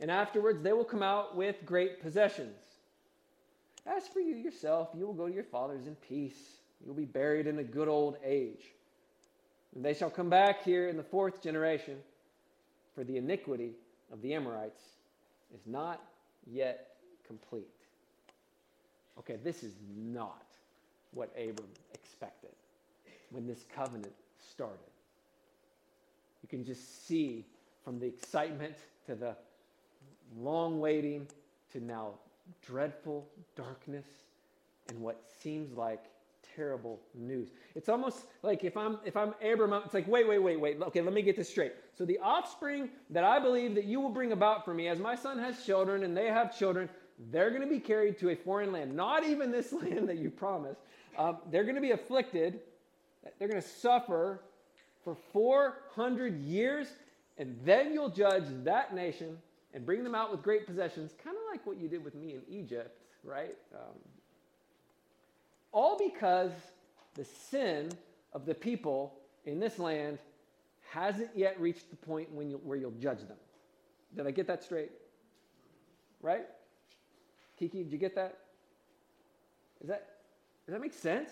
[0.00, 2.56] and afterwards they will come out with great possessions.
[3.86, 6.58] As for you yourself, you will go to your fathers in peace.
[6.84, 8.72] You'll be buried in a good old age.
[9.74, 11.96] And they shall come back here in the fourth generation,
[12.94, 13.72] for the iniquity
[14.12, 14.82] of the Amorites
[15.54, 16.02] is not
[16.46, 17.66] yet complete.
[19.18, 20.44] Okay, this is not
[21.12, 22.50] what Abram expected
[23.30, 24.12] when this covenant
[24.50, 24.78] started.
[26.42, 27.46] You can just see
[27.84, 28.74] from the excitement
[29.06, 29.36] to the
[30.38, 31.26] long waiting
[31.72, 32.12] to now
[32.64, 34.06] dreadful darkness
[34.88, 36.04] and what seems like
[36.56, 37.48] terrible news.
[37.74, 40.80] It's almost like if I'm if I'm Abram, it's like wait, wait, wait, wait.
[40.82, 41.72] Okay, let me get this straight.
[41.96, 45.14] So the offspring that I believe that you will bring about for me, as my
[45.14, 46.88] son has children and they have children,
[47.30, 48.94] they're going to be carried to a foreign land.
[48.94, 50.80] Not even this land that you promised.
[51.16, 52.60] Um, they're going to be afflicted.
[53.38, 54.40] They're going to suffer
[55.04, 56.88] for 400 years,
[57.38, 59.38] and then you'll judge that nation
[59.74, 62.34] and bring them out with great possessions, kind of like what you did with me
[62.34, 63.56] in Egypt, right?
[63.74, 63.98] Um,
[65.72, 66.52] all because
[67.14, 67.90] the sin
[68.32, 70.18] of the people in this land
[70.90, 73.38] hasn't yet reached the point when you, where you'll judge them.
[74.14, 74.90] Did I get that straight?
[76.20, 76.46] Right?
[77.58, 78.38] Kiki, did you get that?
[79.80, 80.08] Is that
[80.66, 81.30] does that make sense?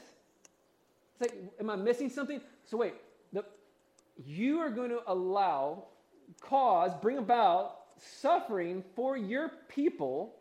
[1.20, 2.40] It's like, am I missing something?
[2.64, 2.94] So wait,
[3.32, 3.44] the,
[4.24, 5.84] you are going to allow,
[6.40, 10.34] cause, bring about suffering for your people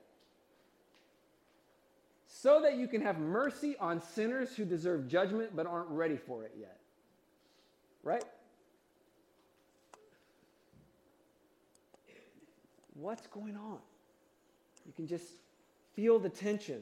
[2.28, 6.44] so that you can have mercy on sinners who deserve judgment but aren't ready for
[6.44, 6.80] it yet.
[8.04, 8.24] Right?
[12.94, 13.80] What's going on?
[14.86, 15.26] You can just
[15.96, 16.82] feel the tension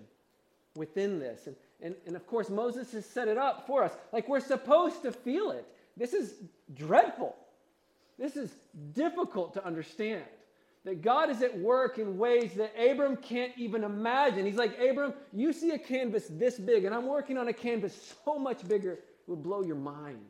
[0.76, 1.48] within this.
[1.48, 3.94] And, and, and of course, Moses has set it up for us.
[4.12, 5.66] Like we're supposed to feel it.
[5.96, 6.34] This is
[6.74, 7.36] dreadful.
[8.20, 8.52] This is
[8.94, 10.24] difficult to understand
[10.88, 14.46] that God is at work in ways that Abram can't even imagine.
[14.46, 18.16] He's like, Abram, you see a canvas this big, and I'm working on a canvas
[18.24, 20.24] so much bigger, it would blow your mind.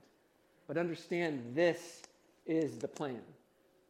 [0.67, 2.01] But understand this
[2.47, 3.21] is the plan.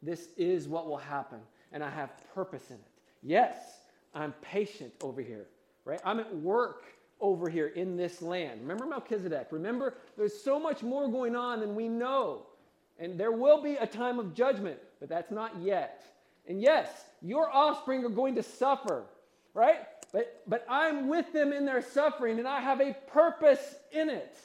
[0.02, 1.38] This is what will happen,
[1.72, 2.90] and I have purpose in it.
[3.22, 3.54] Yes,
[4.14, 5.46] I'm patient over here,
[5.86, 6.00] right?
[6.04, 6.84] I'm at work
[7.18, 8.60] over here in this land.
[8.60, 9.48] Remember Melchizedek.
[9.52, 12.42] Remember, there's so much more going on than we know.
[12.98, 16.04] And there will be a time of judgment, but that's not yet.
[16.48, 16.88] And yes,
[17.20, 19.04] your offspring are going to suffer,
[19.52, 19.80] right?
[20.12, 24.36] But, but I'm with them in their suffering, and I have a purpose in it.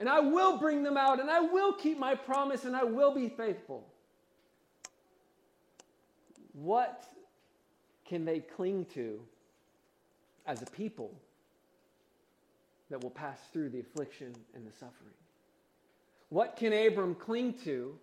[0.00, 3.14] And I will bring them out, and I will keep my promise, and I will
[3.14, 3.86] be faithful.
[6.52, 7.04] What
[8.04, 9.20] can they cling to
[10.46, 11.14] as a people
[12.90, 15.14] that will pass through the affliction and the suffering?
[16.30, 17.96] What can Abram cling to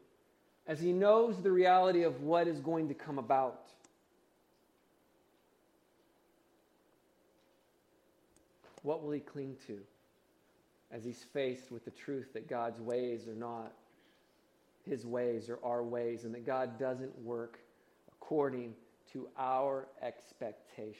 [0.71, 3.65] as he knows the reality of what is going to come about.
[8.81, 9.79] What will he cling to
[10.89, 13.73] as he's faced with the truth that God's ways are not
[14.89, 17.59] his ways or our ways, and that God doesn't work
[18.13, 18.73] according
[19.11, 20.95] to our expectations?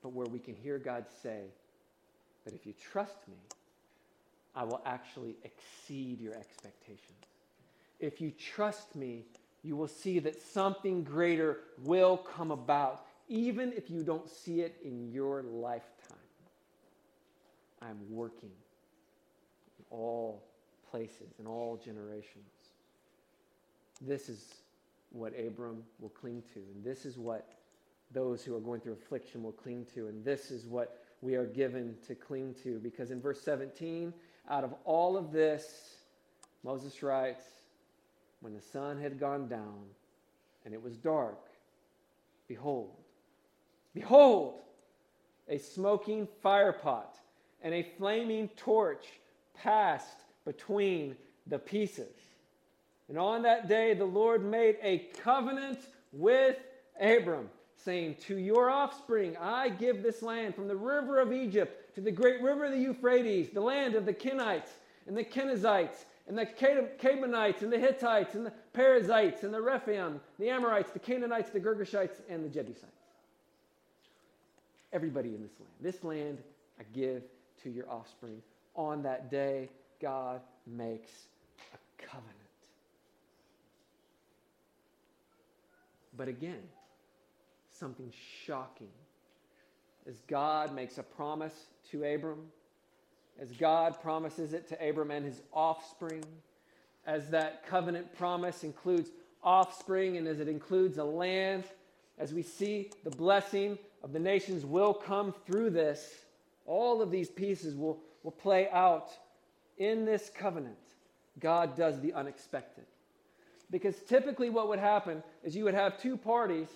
[0.00, 1.46] But where we can hear God say
[2.44, 3.34] that if you trust me,
[4.54, 7.15] I will actually exceed your expectations.
[8.00, 9.24] If you trust me,
[9.62, 14.76] you will see that something greater will come about, even if you don't see it
[14.84, 16.16] in your lifetime.
[17.82, 18.50] I'm working
[19.78, 20.42] in all
[20.90, 22.50] places, in all generations.
[24.00, 24.54] This is
[25.10, 27.48] what Abram will cling to, and this is what
[28.12, 31.46] those who are going through affliction will cling to, and this is what we are
[31.46, 32.78] given to cling to.
[32.78, 34.12] Because in verse 17,
[34.48, 35.96] out of all of this,
[36.62, 37.42] Moses writes,
[38.40, 39.84] when the sun had gone down
[40.64, 41.38] and it was dark,
[42.48, 42.96] behold,
[43.94, 44.60] behold,
[45.48, 47.06] a smoking firepot,
[47.62, 49.06] and a flaming torch
[49.54, 51.16] passed between
[51.46, 52.14] the pieces.
[53.08, 55.78] And on that day, the Lord made a covenant
[56.12, 56.56] with
[57.00, 62.00] Abram, saying, To your offspring I give this land from the river of Egypt to
[62.00, 64.70] the great river of the Euphrates, the land of the Kenites
[65.06, 70.20] and the Kenizzites and the Canaanites and the Hittites and the Perizzites and the Rephaim,
[70.38, 72.92] the Amorites, the Canaanites, the Girgashites, and the Jebusites.
[74.92, 75.72] Everybody in this land.
[75.80, 76.38] This land
[76.80, 77.22] I give
[77.62, 78.42] to your offspring.
[78.74, 79.68] On that day,
[80.00, 81.10] God makes
[81.72, 82.34] a covenant.
[86.16, 86.62] But again,
[87.70, 88.12] something
[88.44, 88.88] shocking.
[90.08, 92.46] As God makes a promise to Abram,
[93.40, 96.24] as God promises it to Abram and his offspring,
[97.06, 99.10] as that covenant promise includes
[99.42, 101.64] offspring and as it includes a land,
[102.18, 106.24] as we see the blessing of the nations will come through this,
[106.64, 109.10] all of these pieces will, will play out
[109.78, 110.76] in this covenant.
[111.38, 112.84] God does the unexpected.
[113.70, 116.68] Because typically, what would happen is you would have two parties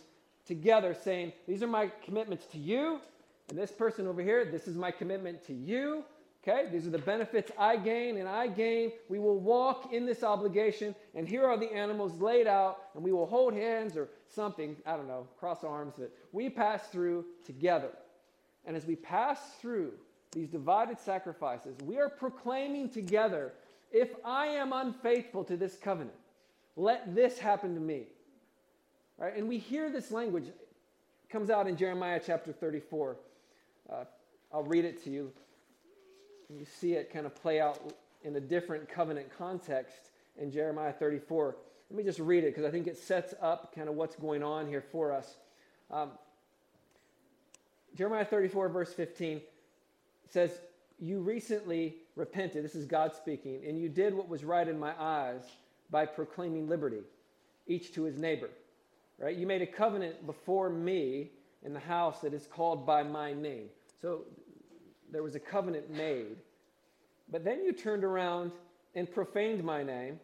[0.46, 3.00] together saying, These are my commitments to you,
[3.48, 6.04] and this person over here, this is my commitment to you.
[6.42, 8.92] Okay, these are the benefits I gain and I gain.
[9.10, 13.12] We will walk in this obligation, and here are the animals laid out, and we
[13.12, 17.90] will hold hands or something, I don't know, cross arms that we pass through together.
[18.64, 19.92] And as we pass through
[20.32, 23.52] these divided sacrifices, we are proclaiming together
[23.92, 26.16] if I am unfaithful to this covenant,
[26.76, 28.04] let this happen to me.
[29.18, 29.36] Right?
[29.36, 30.46] And we hear this language
[31.28, 33.16] comes out in Jeremiah chapter 34.
[33.92, 34.04] Uh,
[34.52, 35.32] I'll read it to you.
[36.58, 37.94] You see it kind of play out
[38.24, 41.56] in a different covenant context in Jeremiah 34.
[41.90, 44.42] Let me just read it because I think it sets up kind of what's going
[44.42, 45.36] on here for us.
[45.90, 46.10] Um,
[47.96, 49.40] Jeremiah 34, verse 15
[50.28, 50.60] says,
[50.98, 54.92] You recently repented, this is God speaking, and you did what was right in my
[54.98, 55.42] eyes
[55.90, 57.02] by proclaiming liberty,
[57.66, 58.50] each to his neighbor.
[59.18, 59.36] Right?
[59.36, 61.30] You made a covenant before me
[61.64, 63.68] in the house that is called by my name.
[64.00, 64.22] So
[65.12, 66.36] there was a covenant made.
[67.30, 68.52] But then you turned around
[68.94, 70.18] and profaned my name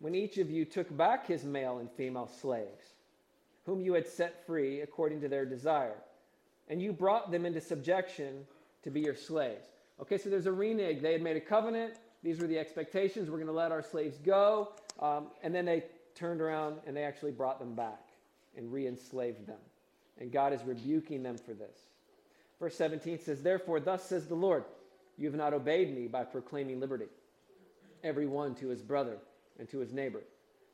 [0.00, 2.94] when each of you took back his male and female slaves,
[3.64, 5.98] whom you had set free according to their desire,
[6.68, 8.44] and you brought them into subjection
[8.82, 9.66] to be your slaves.
[10.00, 11.00] Okay, so there's a renege.
[11.00, 11.94] They had made a covenant.
[12.22, 13.30] These were the expectations.
[13.30, 14.72] We're going to let our slaves go.
[15.00, 15.84] Um, and then they
[16.14, 18.08] turned around and they actually brought them back
[18.56, 19.58] and re enslaved them.
[20.20, 21.76] And God is rebuking them for this.
[22.60, 24.64] Verse 17 says, Therefore, thus says the Lord,
[25.16, 27.06] you have not obeyed me by proclaiming liberty,
[28.02, 29.18] every one to his brother
[29.58, 30.22] and to his neighbor.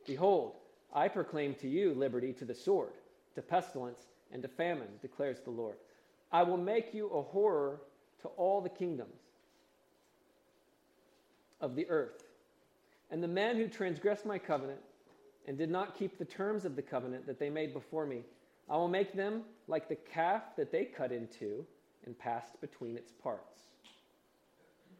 [0.05, 0.53] Behold,
[0.93, 2.93] I proclaim to you liberty to the sword,
[3.35, 3.99] to pestilence,
[4.31, 5.75] and to famine, declares the Lord.
[6.31, 7.81] I will make you a horror
[8.21, 9.21] to all the kingdoms
[11.61, 12.23] of the earth.
[13.11, 14.79] And the men who transgressed my covenant
[15.47, 18.23] and did not keep the terms of the covenant that they made before me,
[18.69, 21.65] I will make them like the calf that they cut into
[22.05, 23.61] and passed between its parts.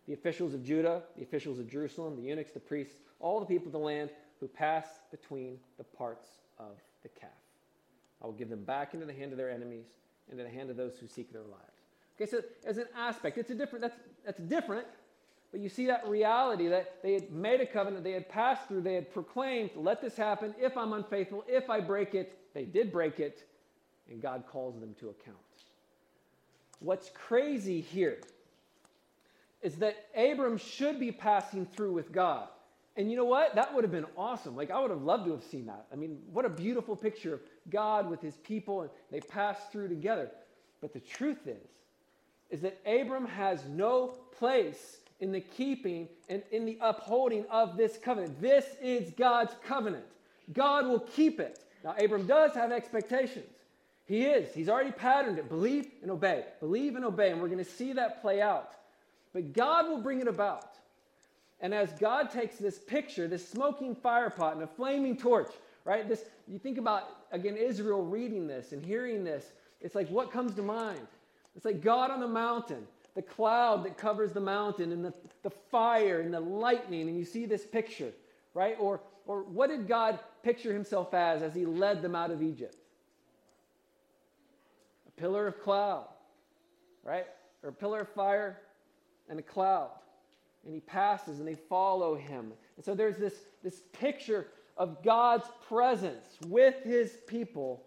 [0.08, 3.68] The officials of Judah, the officials of Jerusalem, the eunuchs, the priests, all the people
[3.68, 6.30] of the land who passed between the parts
[6.60, 7.30] of the calf.
[8.22, 9.86] I will give them back into the hand of their enemies
[10.32, 11.62] into the hand of those who seek their lives.
[12.20, 14.88] Okay, so as an aspect, it's a different, that's, that's different,
[15.52, 18.82] but you see that reality that they had made a covenant, they had passed through,
[18.82, 20.56] they had proclaimed, let this happen.
[20.60, 23.44] If I'm unfaithful, if I break it, they did break it,
[24.10, 25.38] and God calls them to account.
[26.86, 28.20] What's crazy here
[29.64, 32.48] is that Abram should be passing through with God.
[32.96, 33.56] And you know what?
[33.56, 34.56] That would have been awesome.
[34.56, 35.88] Like, I would have loved to have seen that.
[35.92, 37.40] I mean, what a beautiful picture of
[37.72, 40.30] God with his people, and they pass through together.
[40.80, 41.68] But the truth is,
[42.52, 47.98] is that Abram has no place in the keeping and in the upholding of this
[47.98, 48.40] covenant.
[48.40, 50.06] This is God's covenant.
[50.54, 51.64] God will keep it.
[51.84, 53.55] Now, Abram does have expectations.
[54.06, 54.54] He is.
[54.54, 55.50] He's already patterned it.
[55.50, 56.46] Believe and obey.
[56.60, 57.32] Believe and obey.
[57.32, 58.76] And we're going to see that play out.
[59.34, 60.76] But God will bring it about.
[61.60, 65.52] And as God takes this picture, this smoking fire pot and a flaming torch,
[65.84, 66.08] right?
[66.08, 69.52] This you think about again Israel reading this and hearing this,
[69.82, 71.08] it's like what comes to mind?
[71.56, 72.86] It's like God on the mountain,
[73.16, 77.24] the cloud that covers the mountain, and the, the fire and the lightning, and you
[77.24, 78.12] see this picture,
[78.54, 78.76] right?
[78.80, 82.76] Or or what did God picture himself as as he led them out of Egypt?
[85.18, 86.08] Pillar of cloud,
[87.04, 87.26] right?
[87.64, 88.62] Or pillar of fire
[89.30, 89.92] and a cloud.
[90.66, 92.52] And he passes and they follow him.
[92.76, 94.48] And so there's this, this picture
[94.78, 97.84] of God's presence with his people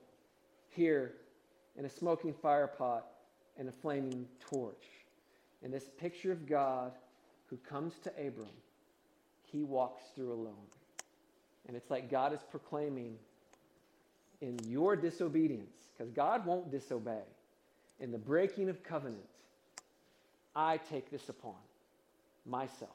[0.69, 1.15] here
[1.77, 3.07] in a smoking fire pot
[3.59, 4.85] and a flaming torch.
[5.63, 6.93] And this picture of God
[7.47, 8.49] who comes to Abram,
[9.43, 10.55] he walks through alone.
[11.67, 13.17] And it's like God is proclaiming
[14.41, 17.23] in your disobedience, because God won't disobey,
[18.01, 19.25] in the breaking of covenant,
[20.55, 21.55] I take this upon
[22.47, 22.95] myself,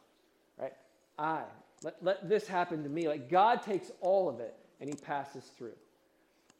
[0.57, 0.73] right?
[1.17, 1.41] I,
[1.83, 3.07] let, let this happen to me.
[3.07, 5.75] Like God takes all of it and he passes through.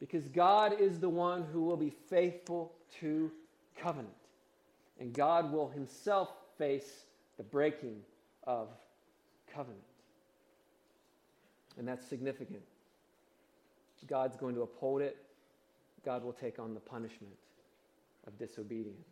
[0.00, 3.30] Because God is the one who will be faithful to
[3.76, 4.12] covenant.
[5.00, 7.04] And God will himself face
[7.36, 8.00] the breaking
[8.46, 8.68] of
[9.52, 9.80] covenant.
[11.78, 12.62] And that's significant.
[14.06, 15.16] God's going to uphold it.
[16.04, 17.34] God will take on the punishment
[18.26, 19.08] of disobedience.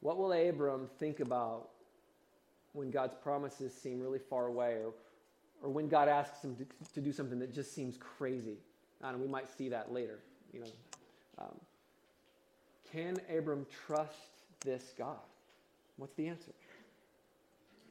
[0.00, 1.70] What will Abram think about
[2.72, 4.92] when God's promises seem really far away or,
[5.62, 8.58] or when God asks him to, to do something that just seems crazy?
[9.02, 10.18] And we might see that later.
[10.52, 10.70] You know,
[11.38, 11.60] um,
[12.92, 14.14] can Abram trust
[14.64, 15.16] this God?
[15.96, 16.52] What's the answer?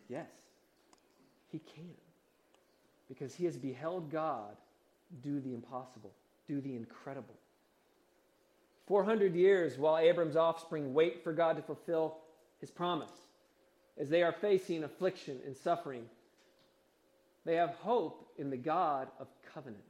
[0.07, 0.29] Yes,
[1.51, 2.04] he can.
[3.07, 4.55] Because he has beheld God
[5.21, 6.11] do the impossible,
[6.47, 7.35] do the incredible.
[8.87, 12.17] 400 years while Abram's offspring wait for God to fulfill
[12.59, 13.11] his promise.
[13.97, 16.03] As they are facing affliction and suffering,
[17.45, 19.83] they have hope in the God of covenant,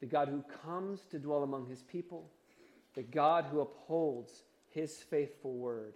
[0.00, 2.30] the God who comes to dwell among his people,
[2.94, 5.94] the God who upholds his faithful word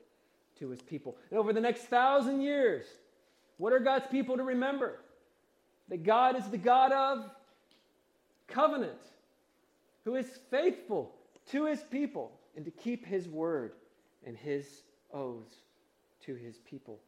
[0.58, 1.16] to his people.
[1.30, 2.86] And over the next thousand years,
[3.58, 5.00] what are God's people to remember?
[5.88, 7.30] That God is the God of
[8.48, 8.98] covenant,
[10.04, 11.14] who is faithful
[11.50, 13.72] to his people and to keep his word
[14.24, 14.82] and his
[15.12, 15.54] oaths
[16.24, 16.98] to his people.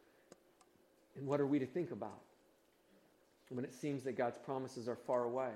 [1.17, 2.21] And what are we to think about
[3.49, 5.51] when it seems that God's promises are far away?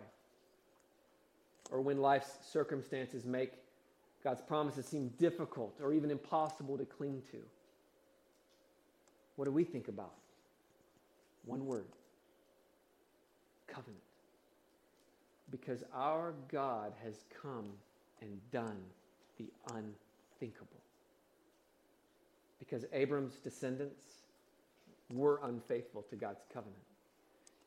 [1.71, 3.53] Or when life's circumstances make
[4.23, 7.37] God's promises seem difficult or even impossible to cling to?
[9.37, 10.13] What do we think about?
[11.45, 11.87] One word
[13.73, 14.03] covenant.
[15.49, 17.69] Because our God has come
[18.21, 18.79] and done
[19.37, 20.81] the unthinkable.
[22.59, 24.03] Because Abram's descendants
[25.11, 26.81] were unfaithful to God's covenant.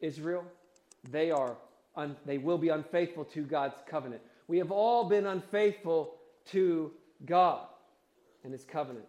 [0.00, 0.44] Israel,
[1.10, 1.56] they are
[1.96, 4.22] un, they will be unfaithful to God's covenant.
[4.48, 6.14] We have all been unfaithful
[6.46, 6.92] to
[7.24, 7.66] God
[8.44, 9.06] and his covenant,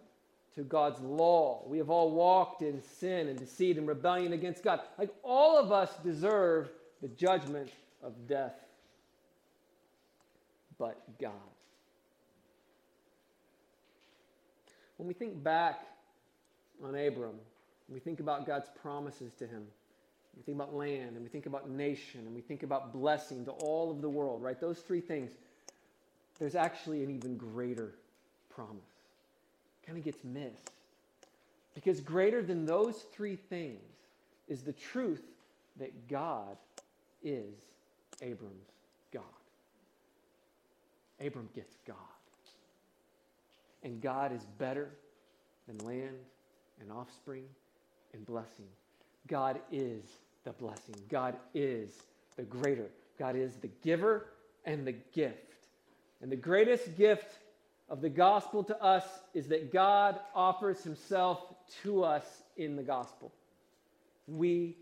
[0.56, 1.62] to God's law.
[1.66, 4.80] We have all walked in sin and deceit and rebellion against God.
[4.98, 6.70] Like all of us deserve
[7.02, 7.70] the judgment
[8.02, 8.54] of death
[10.78, 11.32] but God.
[14.96, 15.86] When we think back
[16.82, 17.34] on Abram,
[17.88, 19.64] we think about God's promises to him,
[20.36, 23.50] we think about land, and we think about nation, and we think about blessing to
[23.50, 24.60] all of the world, right?
[24.60, 25.32] Those three things,
[26.38, 27.94] there's actually an even greater
[28.48, 28.82] promise.
[29.84, 30.70] Kind of gets missed.
[31.74, 33.80] Because greater than those three things
[34.48, 35.22] is the truth
[35.78, 36.56] that God
[37.22, 37.54] is
[38.22, 38.70] Abram's
[39.12, 39.22] God.
[41.20, 41.96] Abram gets God.
[43.82, 44.90] And God is better
[45.66, 46.16] than land
[46.80, 47.44] and offspring
[48.12, 48.66] and blessing.
[49.26, 50.04] God is
[50.44, 50.96] the blessing.
[51.08, 51.90] God is
[52.36, 52.90] the greater.
[53.18, 54.26] God is the giver
[54.64, 55.54] and the gift.
[56.20, 57.38] And the greatest gift
[57.88, 59.04] of the gospel to us
[59.34, 61.40] is that God offers himself
[61.82, 62.24] to us
[62.56, 63.32] in the gospel.
[64.26, 64.76] We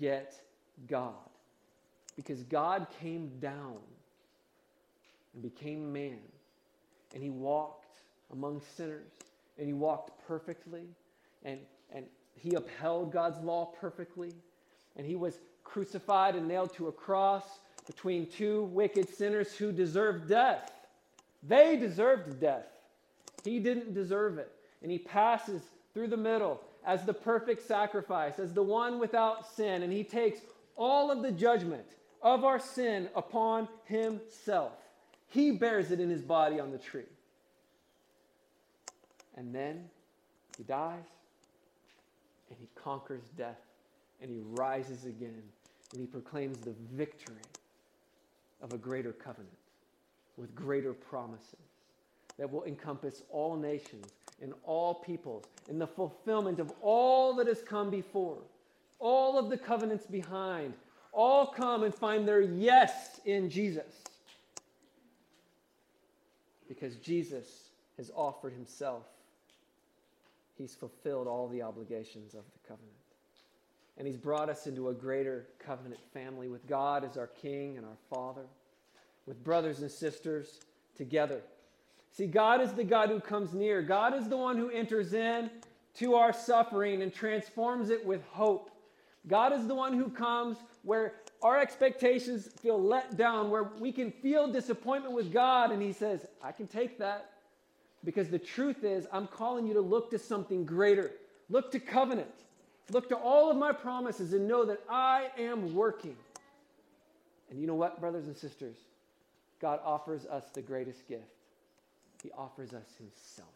[0.00, 0.34] get
[0.88, 1.27] God
[2.18, 3.76] because God came down
[5.32, 6.18] and became man.
[7.14, 8.00] And he walked
[8.32, 9.12] among sinners.
[9.56, 10.82] And he walked perfectly.
[11.44, 11.60] And,
[11.94, 14.32] and he upheld God's law perfectly.
[14.96, 20.28] And he was crucified and nailed to a cross between two wicked sinners who deserved
[20.28, 20.72] death.
[21.44, 22.66] They deserved death.
[23.44, 24.50] He didn't deserve it.
[24.82, 25.62] And he passes
[25.94, 29.84] through the middle as the perfect sacrifice, as the one without sin.
[29.84, 30.40] And he takes
[30.76, 31.86] all of the judgment
[32.22, 34.72] of our sin upon himself.
[35.28, 37.02] He bears it in his body on the tree.
[39.36, 39.88] And then
[40.56, 41.04] he dies
[42.50, 43.60] and he conquers death
[44.20, 45.42] and he rises again
[45.92, 47.36] and he proclaims the victory
[48.60, 49.52] of a greater covenant
[50.36, 51.58] with greater promises
[52.38, 54.06] that will encompass all nations
[54.40, 58.38] and all peoples in the fulfillment of all that has come before,
[59.00, 60.74] all of the covenants behind,
[61.12, 63.92] all come and find their yes in Jesus
[66.68, 69.04] because Jesus has offered himself.
[70.56, 72.92] He's fulfilled all the obligations of the covenant.
[73.96, 77.86] And he's brought us into a greater covenant family with God as our King and
[77.86, 78.46] our Father,
[79.26, 80.60] with brothers and sisters
[80.96, 81.40] together.
[82.12, 83.82] See, God is the God who comes near.
[83.82, 85.50] God is the one who enters in
[85.94, 88.70] to our suffering and transforms it with hope.
[89.26, 94.10] God is the one who comes where our expectations feel let down, where we can
[94.10, 97.30] feel disappointment with God, and He says, I can take that.
[98.04, 101.10] Because the truth is, I'm calling you to look to something greater.
[101.50, 102.30] Look to covenant.
[102.90, 106.16] Look to all of my promises and know that I am working.
[107.50, 108.76] And you know what, brothers and sisters?
[109.60, 111.24] God offers us the greatest gift.
[112.22, 113.48] He offers us Himself.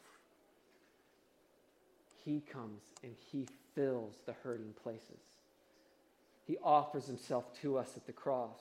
[2.25, 5.21] He comes and He fills the hurting places.
[6.47, 8.61] He offers Himself to us at the cross.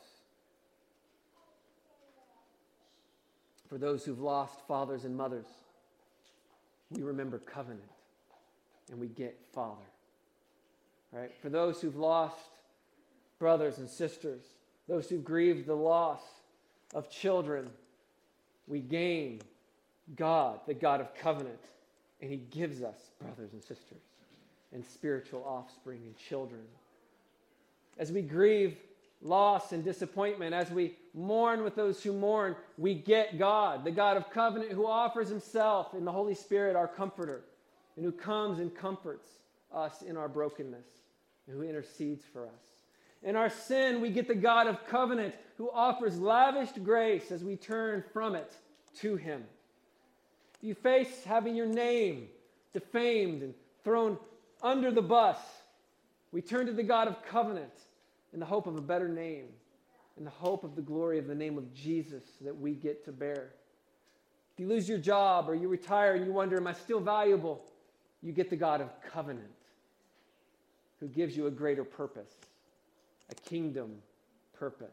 [3.68, 5.48] For those who've lost fathers and mothers,
[6.90, 7.84] we remember covenant
[8.90, 9.86] and we get Father.
[11.12, 11.32] Right?
[11.42, 12.36] For those who've lost
[13.40, 14.44] brothers and sisters,
[14.88, 16.22] those who grieve the loss
[16.94, 17.70] of children,
[18.68, 19.42] we gain
[20.16, 21.62] God, the God of covenant,
[22.22, 24.04] and He gives us brothers and sisters
[24.74, 26.62] and spiritual offspring and children.
[27.98, 28.78] As we grieve
[29.22, 34.18] loss and disappointment, as we mourn with those who mourn, we get God, the God
[34.18, 37.44] of covenant who offers Himself in the Holy Spirit, our comforter,
[37.96, 39.30] and who comes and comforts
[39.74, 40.88] us in our brokenness,
[41.48, 42.82] and who intercedes for us.
[43.24, 47.56] In our sin, we get the God of covenant who offers lavished grace as we
[47.56, 48.52] turn from it
[49.00, 49.44] to Him.
[50.56, 52.28] If you face having your name
[52.74, 54.18] defamed and thrown
[54.64, 55.38] under the bus,
[56.32, 57.74] we turn to the God of covenant
[58.34, 59.46] in the hope of a better name,
[60.18, 63.12] in the hope of the glory of the name of Jesus that we get to
[63.12, 63.54] bear.
[64.54, 67.62] If you lose your job or you retire and you wonder, Am I still valuable?
[68.22, 69.48] You get the God of covenant
[71.00, 72.32] who gives you a greater purpose
[73.32, 73.96] a kingdom
[74.54, 74.90] purpose.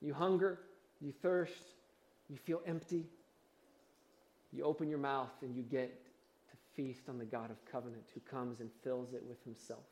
[0.00, 0.60] You hunger,
[1.00, 1.74] you thirst,
[2.28, 3.04] you feel empty.
[4.52, 6.04] You open your mouth and you get
[6.50, 9.84] to feast on the God of covenant who comes and fills it with himself.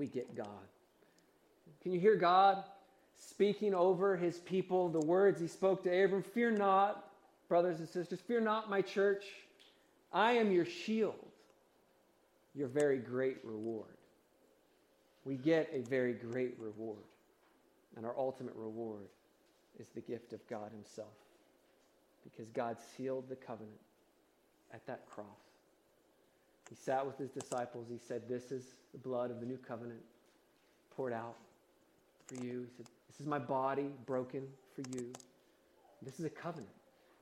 [0.00, 0.66] We get God.
[1.82, 2.64] Can you hear God
[3.14, 6.22] speaking over his people the words he spoke to Abram?
[6.22, 7.08] Fear not,
[7.48, 9.24] brothers and sisters, fear not, my church.
[10.12, 11.14] I am your shield,
[12.54, 13.94] your very great reward
[15.24, 17.04] we get a very great reward.
[17.96, 19.08] And our ultimate reward
[19.78, 21.08] is the gift of God Himself.
[22.24, 23.80] Because God sealed the covenant
[24.72, 25.26] at that cross.
[26.70, 27.88] He sat with His disciples.
[27.90, 30.00] He said, This is the blood of the new covenant
[30.96, 31.36] poured out
[32.26, 32.62] for you.
[32.62, 34.44] He said, This is my body broken
[34.74, 35.12] for you.
[36.00, 36.72] This is a covenant.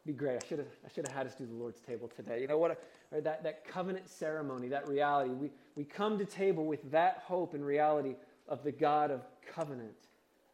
[0.05, 0.43] It'd be great.
[0.43, 2.41] I should have I should have had us do the Lord's table today.
[2.41, 2.81] You know what?
[3.13, 5.31] A, that, that covenant ceremony, that reality.
[5.31, 8.15] We, we come to table with that hope and reality
[8.49, 9.23] of the God of
[9.55, 9.97] covenant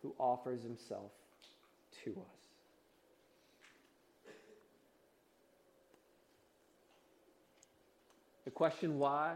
[0.03, 1.11] who offers himself
[2.05, 2.45] to us.
[8.44, 9.33] The question why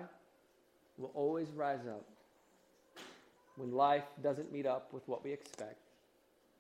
[0.97, 2.05] will always rise up
[3.57, 5.79] when life doesn't meet up with what we expect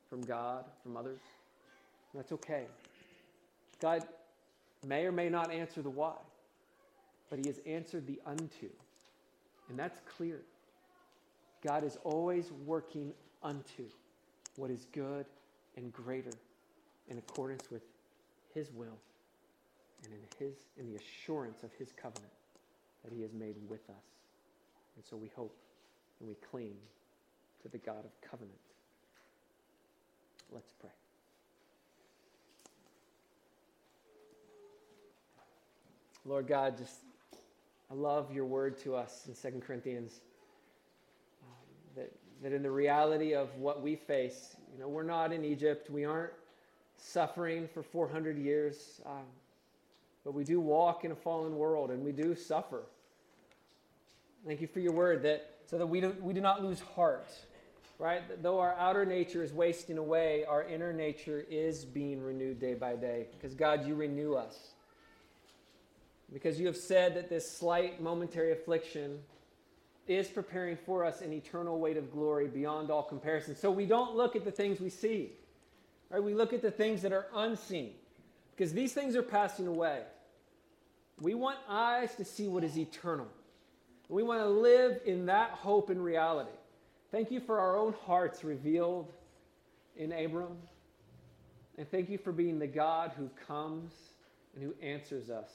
[0.08, 1.20] from God, from others.
[2.14, 2.64] That's okay.
[3.80, 4.02] God
[4.86, 6.14] may or may not answer the why,
[7.30, 8.68] but He has answered the unto.
[9.68, 10.40] And that's clear.
[11.62, 13.84] God is always working unto
[14.56, 15.26] what is good
[15.76, 16.32] and greater
[17.08, 17.82] in accordance with
[18.54, 18.98] His will
[20.04, 22.32] and in, his, in the assurance of His covenant
[23.04, 24.04] that He has made with us.
[24.96, 25.56] And so we hope
[26.20, 26.74] and we cling
[27.62, 28.58] to the God of covenant.
[30.50, 30.90] Let's pray.
[36.24, 37.00] Lord God, just
[37.90, 40.20] I love your word to us in 2 Corinthians.
[41.42, 45.42] Um, that, that in the reality of what we face, you know, we're not in
[45.42, 45.88] Egypt.
[45.88, 46.32] We aren't
[46.98, 49.00] suffering for 400 years.
[49.06, 49.24] Um,
[50.24, 52.82] but we do walk in a fallen world and we do suffer.
[54.46, 57.28] Thank you for your word that so that we do, we do not lose heart,
[57.98, 58.22] right?
[58.42, 62.96] Though our outer nature is wasting away, our inner nature is being renewed day by
[62.96, 64.56] day because God, you renew us
[66.32, 69.18] because you have said that this slight momentary affliction
[70.06, 73.54] is preparing for us an eternal weight of glory beyond all comparison.
[73.54, 75.32] So we don't look at the things we see.
[76.10, 76.22] Right?
[76.22, 77.92] We look at the things that are unseen
[78.58, 80.00] because these things are passing away.
[81.20, 83.28] We want eyes to see what is eternal.
[84.08, 86.50] We want to live in that hope and reality.
[87.12, 89.12] Thank you for our own hearts revealed
[89.96, 90.56] in Abram.
[91.76, 93.92] And thank you for being the God who comes
[94.56, 95.50] and who answers us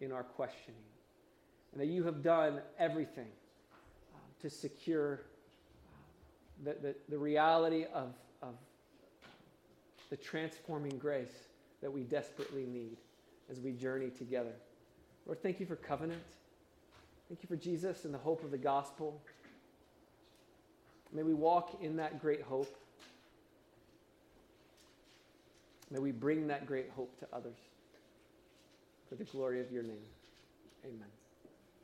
[0.00, 0.74] in our questioning.
[1.70, 3.28] And that you have done everything
[4.12, 5.20] uh, to secure
[5.84, 8.54] uh, the, the, the reality of, of
[10.08, 11.49] the transforming grace
[11.82, 12.96] that we desperately need
[13.50, 14.52] as we journey together.
[15.26, 16.22] Lord, thank you for covenant.
[17.28, 19.20] Thank you for Jesus and the hope of the gospel.
[21.12, 22.74] May we walk in that great hope.
[25.90, 27.58] May we bring that great hope to others
[29.08, 30.06] for the glory of your name.
[30.84, 31.19] Amen.